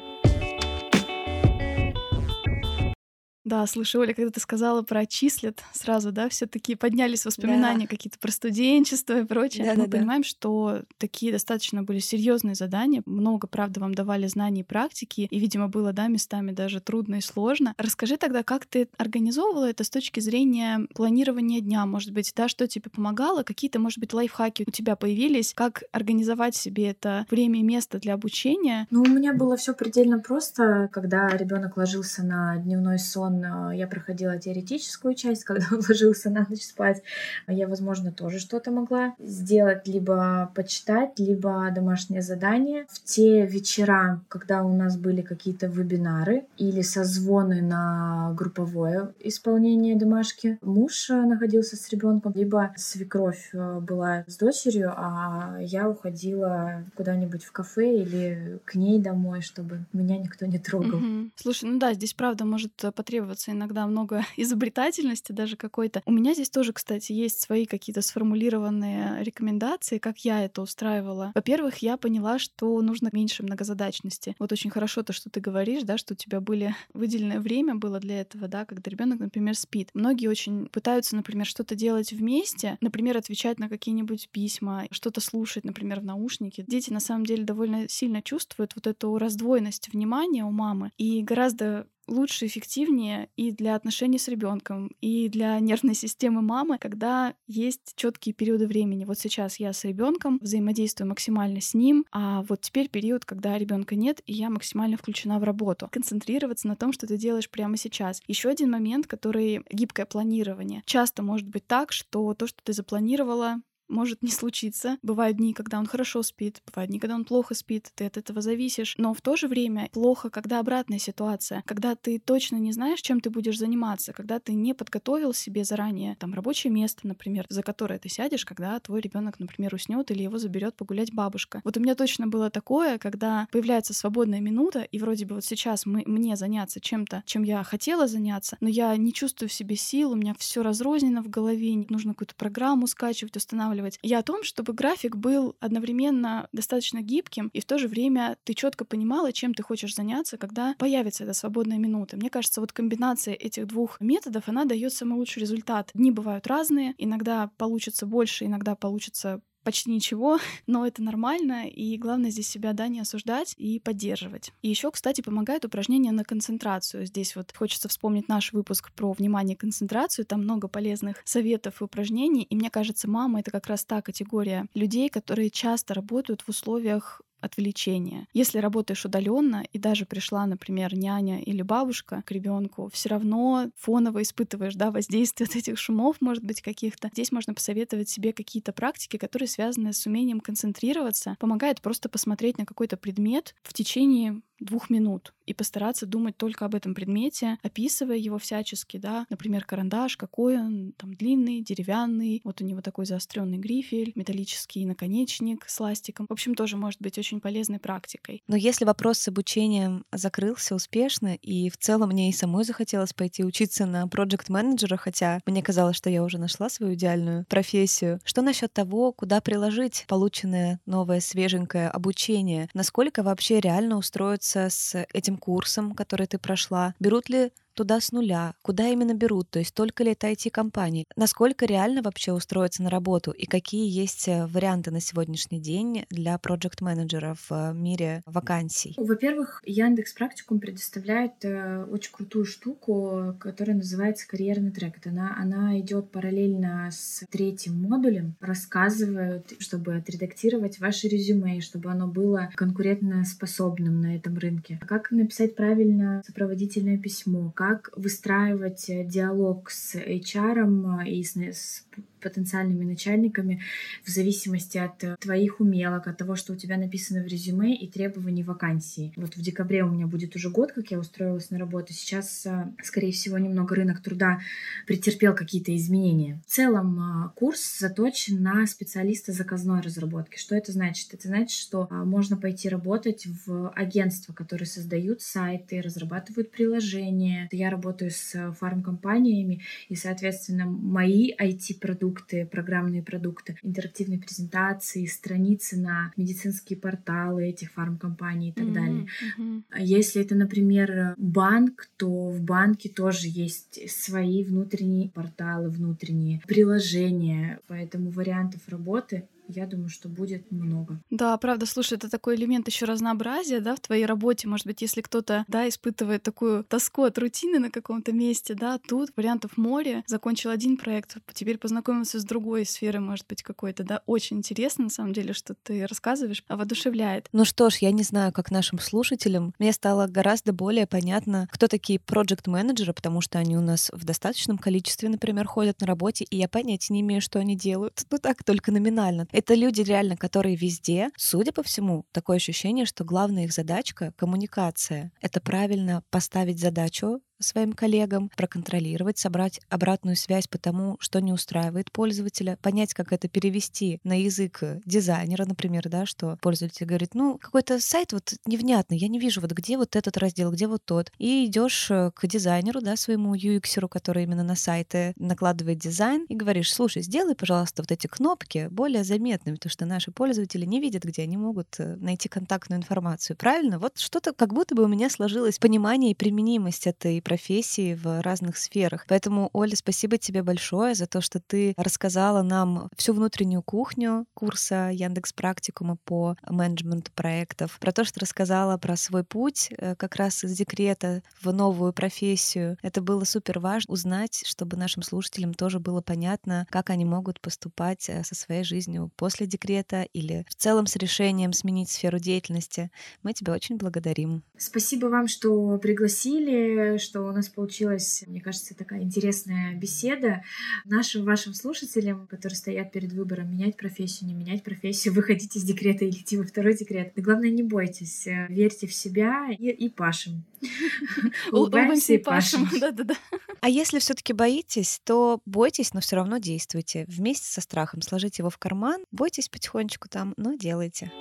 [3.44, 7.88] Да, слушай, Оля, когда ты сказала про отчислят, сразу, да, все таки поднялись воспоминания да.
[7.88, 9.66] какие-то про студенчество и прочее.
[9.66, 10.28] Да, Мы да, понимаем, да.
[10.28, 13.02] что такие достаточно были серьезные задания.
[13.04, 17.20] Много, правда, вам давали знаний и практики, и, видимо, было, да, местами даже трудно и
[17.20, 17.74] сложно.
[17.76, 22.66] Расскажи тогда, как ты организовывала это с точки зрения планирования дня, может быть, да, что
[22.66, 27.62] тебе помогало, какие-то, может быть, лайфхаки у тебя появились, как организовать себе это время и
[27.62, 28.86] место для обучения?
[28.90, 33.74] Ну, у меня было все предельно просто, когда ребенок ложился на дневной сон он, а,
[33.74, 37.02] я проходила теоретическую часть, когда он ложился на ночь спать,
[37.46, 42.86] я, возможно, тоже что-то могла сделать, либо почитать, либо домашнее задание.
[42.88, 50.58] В те вечера, когда у нас были какие-то вебинары или созвоны на групповое исполнение домашки,
[50.62, 57.44] муж э, находился с ребенком, либо свекровь э, была с дочерью, а я уходила куда-нибудь
[57.44, 60.98] в кафе или к ней домой, чтобы меня никто не трогал.
[60.98, 61.30] Угу.
[61.36, 66.02] Слушай, ну да, здесь правда может потребоваться требуется иногда много изобретательности даже какой-то.
[66.04, 71.32] У меня здесь тоже, кстати, есть свои какие-то сформулированные рекомендации, как я это устраивала.
[71.34, 74.36] Во-первых, я поняла, что нужно меньше многозадачности.
[74.38, 77.98] Вот очень хорошо то, что ты говоришь, да, что у тебя были выделенное время было
[77.98, 79.88] для этого, да, когда ребенок, например, спит.
[79.94, 86.00] Многие очень пытаются, например, что-то делать вместе, например, отвечать на какие-нибудь письма, что-то слушать, например,
[86.00, 86.64] в наушнике.
[86.68, 91.86] Дети на самом деле довольно сильно чувствуют вот эту раздвоенность внимания у мамы, и гораздо
[92.06, 98.34] лучше, эффективнее и для отношений с ребенком, и для нервной системы мамы, когда есть четкие
[98.34, 99.04] периоды времени.
[99.04, 103.96] Вот сейчас я с ребенком взаимодействую максимально с ним, а вот теперь период, когда ребенка
[103.96, 105.88] нет, и я максимально включена в работу.
[105.90, 108.22] Концентрироваться на том, что ты делаешь прямо сейчас.
[108.26, 110.82] Еще один момент, который гибкое планирование.
[110.86, 114.98] Часто может быть так, что то, что ты запланировала, может не случиться.
[115.02, 118.40] Бывают дни, когда он хорошо спит, бывают дни, когда он плохо спит, ты от этого
[118.40, 118.94] зависишь.
[118.98, 123.20] Но в то же время плохо, когда обратная ситуация, когда ты точно не знаешь, чем
[123.20, 127.98] ты будешь заниматься, когда ты не подготовил себе заранее там рабочее место, например, за которое
[127.98, 131.60] ты сядешь, когда твой ребенок, например, уснет или его заберет погулять бабушка.
[131.64, 135.86] Вот у меня точно было такое, когда появляется свободная минута, и вроде бы вот сейчас
[135.86, 140.12] мы, мне заняться чем-то, чем я хотела заняться, но я не чувствую в себе сил,
[140.12, 143.98] у меня все разрознено в голове, нужно какую-то программу скачивать, устанавливать, устанавливать.
[144.02, 148.54] Я о том, чтобы график был одновременно достаточно гибким, и в то же время ты
[148.54, 152.16] четко понимала, чем ты хочешь заняться, когда появится эта свободная минута.
[152.16, 155.90] Мне кажется, вот комбинация этих двух методов, она дает самый лучший результат.
[155.94, 162.30] Дни бывают разные, иногда получится больше, иногда получится почти ничего, но это нормально, и главное
[162.30, 164.52] здесь себя, да, не осуждать и поддерживать.
[164.62, 167.06] И еще, кстати, помогает упражнение на концентрацию.
[167.06, 171.84] Здесь вот хочется вспомнить наш выпуск про внимание и концентрацию, там много полезных советов и
[171.84, 176.48] упражнений, и мне кажется, мама— это как раз та категория людей, которые часто работают в
[176.48, 178.26] условиях отвлечения.
[178.32, 184.22] Если работаешь удаленно и даже пришла, например, няня или бабушка к ребенку, все равно фоново
[184.22, 187.08] испытываешь да, воздействие от этих шумов, может быть, каких-то.
[187.12, 191.36] Здесь можно посоветовать себе какие-то практики, которые связаны с умением концентрироваться.
[191.38, 196.74] Помогает просто посмотреть на какой-то предмет в течение двух минут и постараться думать только об
[196.74, 202.64] этом предмете, описывая его всячески, да, например, карандаш, какой он, там длинный, деревянный, вот у
[202.64, 206.26] него такой заостренный грифель, металлический наконечник с ластиком.
[206.28, 208.42] В общем, тоже может быть очень полезной практикой.
[208.48, 213.44] Но если вопрос с обучением закрылся успешно, и в целом мне и самой захотелось пойти
[213.44, 218.42] учиться на проект менеджера хотя мне казалось, что я уже нашла свою идеальную профессию, что
[218.42, 225.94] насчет того, куда приложить полученное новое свеженькое обучение, насколько вообще реально устроиться с этим курсом,
[225.94, 228.54] который ты прошла, берут ли туда с нуля?
[228.62, 229.50] Куда именно берут?
[229.50, 231.06] То есть только ли это IT-компании?
[231.16, 233.32] Насколько реально вообще устроиться на работу?
[233.32, 238.94] И какие есть э, варианты на сегодняшний день для проект-менеджера в э, мире вакансий?
[238.96, 244.94] Во-первых, Яндекс Практикум предоставляет э, очень крутую штуку, которая называется карьерный трек.
[245.06, 252.50] Она, она идет параллельно с третьим модулем, рассказывают, чтобы отредактировать ваше резюме, чтобы оно было
[252.54, 254.78] конкурентно способным на этом рынке.
[254.86, 257.63] Как написать правильно сопроводительное письмо, как
[257.96, 261.86] выстраивать э, диалог с HR э, и с, с
[262.24, 263.62] потенциальными начальниками
[264.02, 267.86] в зависимости от э, твоих умелок, от того, что у тебя написано в резюме и
[267.86, 269.12] требований вакансии.
[269.16, 271.92] Вот в декабре у меня будет уже год, как я устроилась на работу.
[271.92, 274.40] Сейчас, э, скорее всего, немного рынок труда
[274.86, 276.40] претерпел какие-то изменения.
[276.46, 280.38] В целом э, курс заточен на специалиста заказной разработки.
[280.38, 281.12] Что это значит?
[281.12, 287.48] Это значит, что можно пойти работать в агентства, которые создают сайты, разрабатывают приложения.
[287.52, 296.12] Я работаю с фармкомпаниями, и, соответственно, мои IT-продукты продукты, программные продукты, интерактивные презентации, страницы на
[296.16, 298.72] медицинские порталы этих фармкомпаний и так mm-hmm.
[298.72, 299.06] далее.
[299.38, 299.62] Mm-hmm.
[299.80, 308.10] Если это, например, банк, то в банке тоже есть свои внутренние порталы, внутренние приложения, поэтому
[308.10, 311.00] вариантов работы я думаю, что будет много.
[311.10, 314.48] Да, правда, слушай, это такой элемент еще разнообразия, да, в твоей работе.
[314.48, 319.10] Может быть, если кто-то, да, испытывает такую тоску от рутины на каком-то месте, да, тут
[319.16, 324.38] вариантов море, закончил один проект, теперь познакомился с другой сферой, может быть, какой-то, да, очень
[324.38, 327.28] интересно, на самом деле, что ты рассказываешь, а воодушевляет.
[327.32, 331.66] Ну что ж, я не знаю, как нашим слушателям, мне стало гораздо более понятно, кто
[331.68, 336.36] такие проект-менеджеры, потому что они у нас в достаточном количестве, например, ходят на работе, и
[336.36, 338.04] я понятия не имею, что они делают.
[338.10, 339.26] Ну так, только номинально.
[339.34, 341.10] Это люди реально, которые везде.
[341.16, 345.10] Судя по всему, такое ощущение, что главная их задачка— коммуникация.
[345.20, 351.92] Это правильно поставить задачу, своим коллегам, проконтролировать, собрать обратную связь по тому, что не устраивает
[351.92, 357.80] пользователя, понять, как это перевести на язык дизайнера, например, да, что пользователь говорит, ну, какой-то
[357.80, 361.12] сайт вот невнятный, я не вижу, вот где вот этот раздел, где вот тот.
[361.18, 366.34] И идешь э, к дизайнеру, да, своему UX, который именно на сайты накладывает дизайн, и
[366.34, 371.04] говоришь, слушай, сделай, пожалуйста, вот эти кнопки более заметными, потому что наши пользователи не видят,
[371.04, 373.36] где они могут э, найти контактную информацию.
[373.36, 373.78] Правильно?
[373.78, 378.56] Вот что-то как будто бы у меня сложилось понимание и применимость этой профессии в разных
[378.56, 379.06] сферах.
[379.08, 384.90] Поэтому, Оля, спасибо тебе большое за то, что ты рассказала нам всю внутреннюю кухню курса
[384.92, 390.44] Яндекс Практикума по менеджменту проектов, про то, что рассказала про свой путь э, как раз
[390.44, 392.76] из декрета в новую профессию.
[392.82, 398.08] Это было супер важно узнать, чтобы нашим слушателям тоже было понятно, как они могут поступать
[398.08, 402.90] э, со своей жизнью после декрета или в целом с решением сменить сферу деятельности.
[403.22, 404.42] Мы тебя очень благодарим.
[404.56, 410.42] Спасибо вам, что пригласили, что у нас получилась, мне кажется, такая интересная беседа.
[410.84, 416.04] Нашим вашим слушателям, которые стоят перед выбором менять профессию, не менять профессию, выходить из декрета
[416.04, 417.12] или идти во второй декрет.
[417.16, 420.44] Но главное, не бойтесь, э, верьте в себя и, и пашем.
[421.52, 422.68] Улыбаемся и пашем.
[422.80, 423.14] Да-да-да.
[423.60, 427.04] А если все-таки боитесь, то бойтесь, но все равно действуйте.
[427.08, 431.12] Вместе со страхом сложите его в карман, бойтесь потихонечку там, но делайте.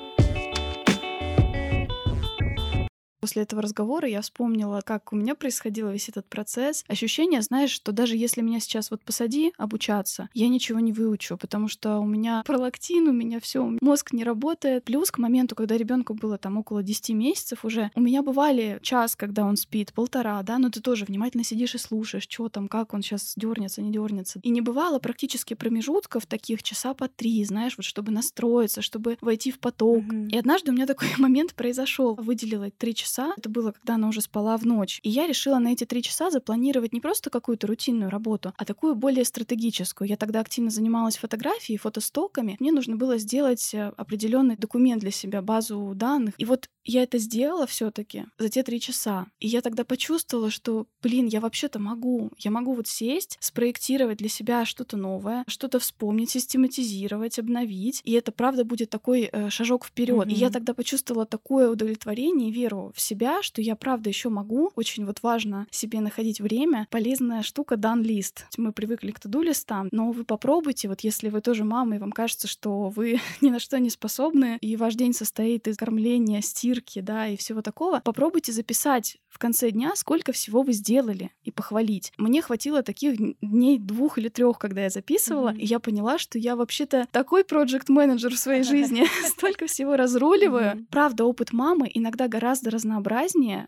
[3.23, 6.83] После этого разговора я вспомнила, как у меня происходил весь этот процесс.
[6.89, 11.69] Ощущение, знаешь, что даже если меня сейчас вот посади обучаться, я ничего не выучу, потому
[11.69, 14.83] что у меня пролактин, у меня все, мозг не работает.
[14.83, 19.15] Плюс к моменту, когда ребенку было там около 10 месяцев уже, у меня бывали час,
[19.15, 22.93] когда он спит, полтора, да, но ты тоже внимательно сидишь и слушаешь, что там, как
[22.93, 24.41] он сейчас дернется, не дернется.
[24.43, 29.49] И не бывало практически промежутков таких часа по три, знаешь, вот чтобы настроиться, чтобы войти
[29.49, 30.03] в поток.
[30.03, 30.31] Mm-hmm.
[30.31, 32.15] И однажды у меня такой момент произошел.
[32.15, 33.33] Выделила три часа часа.
[33.37, 34.99] Это было, когда она уже спала в ночь.
[35.03, 38.95] И я решила на эти три часа запланировать не просто какую-то рутинную работу, а такую
[38.95, 40.07] более стратегическую.
[40.07, 42.57] Я тогда активно занималась фотографией, фотостоками.
[42.59, 46.33] Мне нужно было сделать э, определенный документ для себя, базу данных.
[46.37, 49.27] И вот я это сделала все-таки за те три часа.
[49.39, 52.31] И я тогда почувствовала, что, блин, я вообще-то могу.
[52.37, 58.01] Я могу вот сесть, спроектировать для себя что-то новое, что-то вспомнить, систематизировать, обновить.
[58.03, 60.27] И это, правда, будет такой э, шажок вперед.
[60.27, 60.31] Mm-hmm.
[60.31, 64.71] И я тогда почувствовала такое удовлетворение и веру в себя, что я, правда, еще могу.
[64.75, 66.87] Очень вот важно себе находить время.
[66.89, 68.45] Полезная штука дан лист.
[68.57, 72.11] Мы привыкли к туду листам, но вы попробуйте, вот если вы тоже мама, и вам
[72.11, 76.99] кажется, что вы ни на что не способны, и ваш день состоит из кормления, стирки,
[77.01, 82.13] да, и всего такого, попробуйте записать в конце дня, сколько всего вы сделали, и похвалить.
[82.17, 85.59] Мне хватило таких дней двух или трех, когда я записывала, mm-hmm.
[85.59, 90.85] и я поняла, что я вообще-то такой проект-менеджер в своей жизни, столько всего разруливаю.
[90.89, 92.92] Правда, опыт мамы иногда гораздо разнообразнее.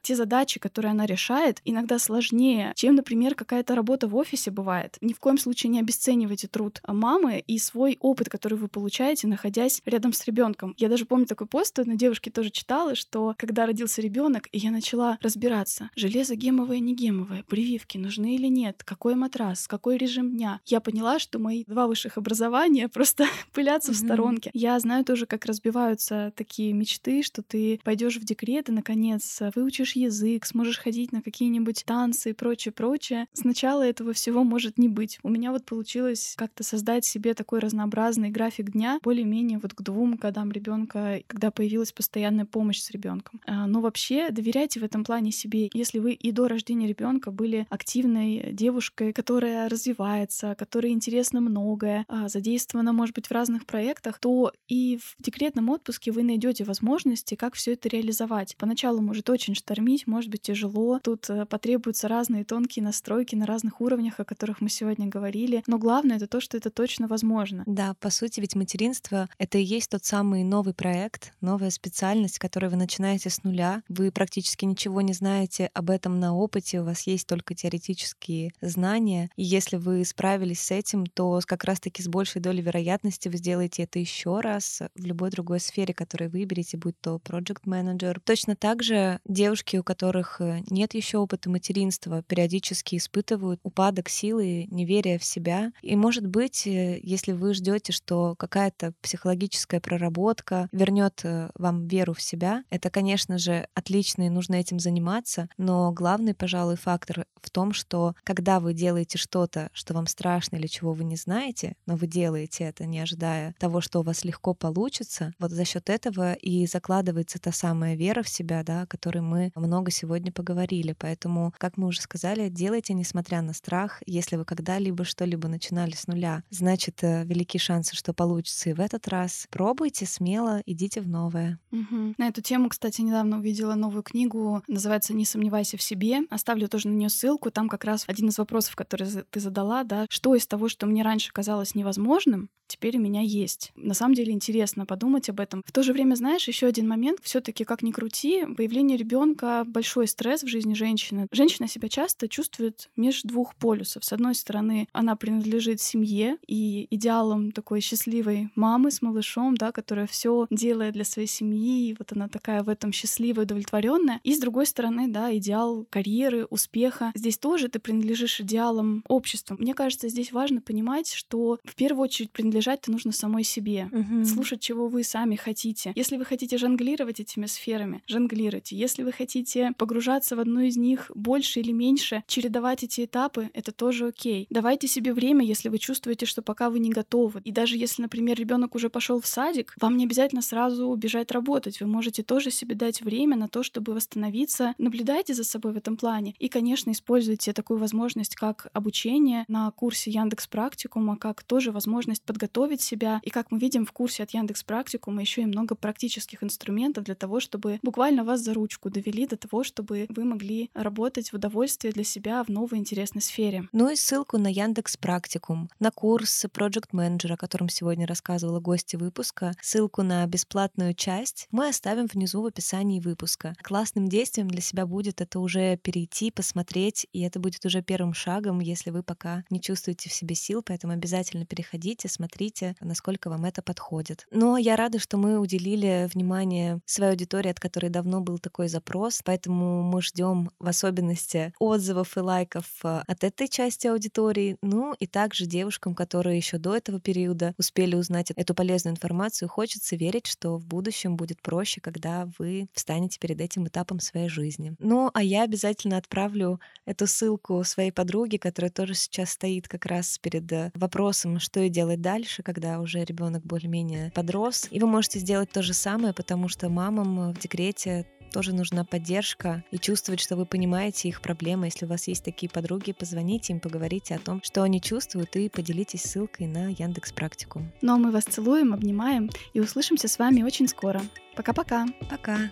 [0.04, 4.98] Те задачи, которые она решает, иногда сложнее, чем, например, какая-то работа в офисе бывает.
[5.02, 9.82] Ни в коем случае не обесценивайте труд мамы и свой опыт, который вы получаете, находясь
[9.86, 10.74] рядом с ребенком.
[10.78, 14.72] Я даже помню такой пост, одной девушке тоже читала, что когда родился ребенок, и я
[14.72, 20.60] начала разбираться, железо гемовое, не гемовое, прививки нужны или нет, какой матрас, какой режим дня.
[20.66, 23.96] Я поняла, что мои два высших образования просто пылятся mm-hmm.
[23.96, 24.52] в сторонке.
[24.54, 29.15] Я знаю тоже, как разбиваются такие мечты, что ты пойдешь в декрет и, наконец,
[29.56, 33.28] выучишь язык, сможешь ходить на какие-нибудь танцы и прочее, прочее.
[33.34, 35.20] Сначала этого всего может не быть.
[35.24, 40.16] У меня вот получилось как-то создать себе такой разнообразный график дня, более-менее вот к двум
[40.16, 43.42] годам ребенка, когда появилась постоянная помощь с ребенком.
[43.46, 45.70] А, но вообще доверяйте в этом плане себе.
[45.74, 52.28] Если вы и до рождения ребенка были активной девушкой, которая развивается, которой интересно многое, а,
[52.30, 57.56] задействована, может быть, в разных проектах, то и в декретном отпуске вы найдете возможности, как
[57.56, 58.56] все это реализовать.
[58.58, 61.00] Поначалу может очень штормить, может быть тяжело.
[61.04, 65.64] Тут э, потребуются разные тонкие настройки на разных уровнях, о которых мы сегодня говорили.
[65.68, 67.64] Но главное это то, что это точно возможно.
[67.66, 72.72] Да, по сути, ведь материнство— это и есть тот самый новый проект, новая специальность, которую
[72.72, 77.08] вы начинаете с нуля, вы практически ничего не знаете об этом на опыте, у вас
[77.08, 79.30] есть только теоретические знания.
[79.36, 83.84] И если вы справились с этим, то как раз-таки с большей долей вероятности вы сделаете
[83.84, 88.20] это еще раз в любой другой сфере, которую выберете, будь то project менеджер.
[88.24, 88.95] Точно так же
[89.26, 95.72] девушки, у которых э, нет еще опыта материнства, периодически испытывают упадок силы, неверия в себя.
[95.82, 102.14] И может быть, э, если вы ждете, что какая-то психологическая проработка вернет э, вам веру
[102.14, 107.50] в себя, это, конечно же, отлично и нужно этим заниматься, но главный, пожалуй, фактор в
[107.52, 111.96] том, что когда вы делаете что-то, что вам страшно или чего вы не знаете, но
[111.96, 116.34] вы делаете это, не ожидая того, что у вас легко получится, вот за счет этого
[116.34, 120.96] и закладывается та самая вера в себя, да, о которой мы много сегодня поговорили.
[120.98, 124.02] Поэтому, как мы уже сказали, делайте, несмотря на страх.
[124.06, 128.80] Если вы когда-либо что-либо начинали с нуля, значит, э, велики шансы, что получится и в
[128.80, 129.48] этот раз.
[129.50, 131.60] Пробуйте смело, идите в новое.
[131.72, 132.16] Угу.
[132.18, 136.22] На эту тему кстати, недавно увидела новую книгу, называется «Не сомневайся в себе».
[136.30, 137.52] Оставлю тоже на нее ссылку.
[137.52, 141.04] Там как раз один из вопросов, который ты задала, да, что из того, что мне
[141.04, 143.72] раньше казалось невозможным, теперь у меня есть.
[143.76, 145.62] На самом деле интересно подумать об этом.
[145.66, 150.08] В то же время, знаешь, еще один момент, все-таки как ни крути, появление ребенка большой
[150.08, 151.28] стресс в жизни женщины.
[151.32, 154.04] Женщина себя часто чувствует между двух полюсов.
[154.04, 160.08] С одной стороны, она принадлежит семье и идеалам такой счастливой мамы с малышом, да, которая
[160.08, 164.20] все делает для своей семьи, и вот она такая в этом счастливая, удовлетворенная.
[164.24, 167.12] И с другой стороны, да, идеал карьеры, успеха.
[167.14, 169.58] Здесь тоже ты принадлежишь идеалам общества.
[169.60, 173.90] Мне кажется, здесь важно понимать, что в первую очередь принадлежать-то нужно самой себе.
[173.92, 174.26] Угу.
[174.26, 175.92] Слушать, чего вы сами хотите.
[175.96, 178.55] Если вы хотите жонглировать этими сферами, жонглируйте.
[178.72, 183.72] Если вы хотите погружаться в одну из них больше или меньше, чередовать эти этапы, это
[183.72, 184.48] тоже окей.
[184.50, 187.42] Давайте себе время, если вы чувствуете, что пока вы не готовы.
[187.44, 191.82] И даже если, например, ребенок уже пошел в садик, вам не обязательно сразу бежать работать.
[191.82, 194.74] Вы можете тоже себе дать время на то, чтобы восстановиться.
[194.78, 196.36] Наблюдайте за собой в этом плане.
[196.40, 202.82] И, конечно, используйте такую возможность, как обучение на курсе Яндекс Практикума, как тоже возможность подготовить
[202.82, 203.20] себя.
[203.24, 207.16] И как мы видим в курсе от Яндекс Практикума еще и много практических инструментов для
[207.16, 211.92] того, чтобы буквально вас за ручку, довели до того, чтобы вы могли работать в удовольствие
[211.92, 213.68] для себя в новой интересной сфере.
[213.74, 218.96] Ну и ссылку на Яндекс Практикум, на курс Project Manager, о котором сегодня рассказывала гости
[218.96, 223.56] выпуска, ссылку на бесплатную часть мы оставим внизу в описании выпуска.
[223.62, 228.60] Классным действием для себя будет это уже перейти, посмотреть, и это будет уже первым шагом,
[228.60, 233.62] если вы пока не чувствуете в себе сил, поэтому обязательно переходите, смотрите, насколько вам это
[233.62, 234.28] подходит.
[234.32, 239.22] Но я рада, что мы уделили внимание своей аудитории, от которой давно был такой запрос,
[239.24, 245.08] поэтому мы ждем в особенности отзывов и лайков э, от этой части аудитории, ну и
[245.08, 250.58] также девушкам, которые еще до этого периода успели узнать эту полезную информацию, хочется верить, что
[250.58, 254.76] в будущем будет проще, когда вы встанете перед этим этапом своей жизни.
[254.80, 260.18] Ну, а я обязательно отправлю эту ссылку своей подруге, которая тоже сейчас стоит как раз
[260.18, 264.68] перед э, вопросом, что и делать дальше, когда уже ребенок более-менее подрос.
[264.72, 269.64] И вы можете сделать то же самое, потому что мамам в декрете тоже нужна поддержка
[269.72, 271.66] и чувствовать, что вы понимаете их проблемы.
[271.66, 275.50] Если у вас есть такие подруги, позвоните им, поговорите о том, что они чувствуют, и
[275.50, 277.64] поделитесь ссылкой на Яндекс Практику.
[277.82, 281.02] Ну а мы вас целуем, обнимаем и услышимся с вами очень скоро.
[281.36, 281.86] Пока-пока.
[282.10, 282.36] Пока.
[282.36, 282.50] -пока.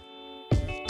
[0.49, 0.82] Пока.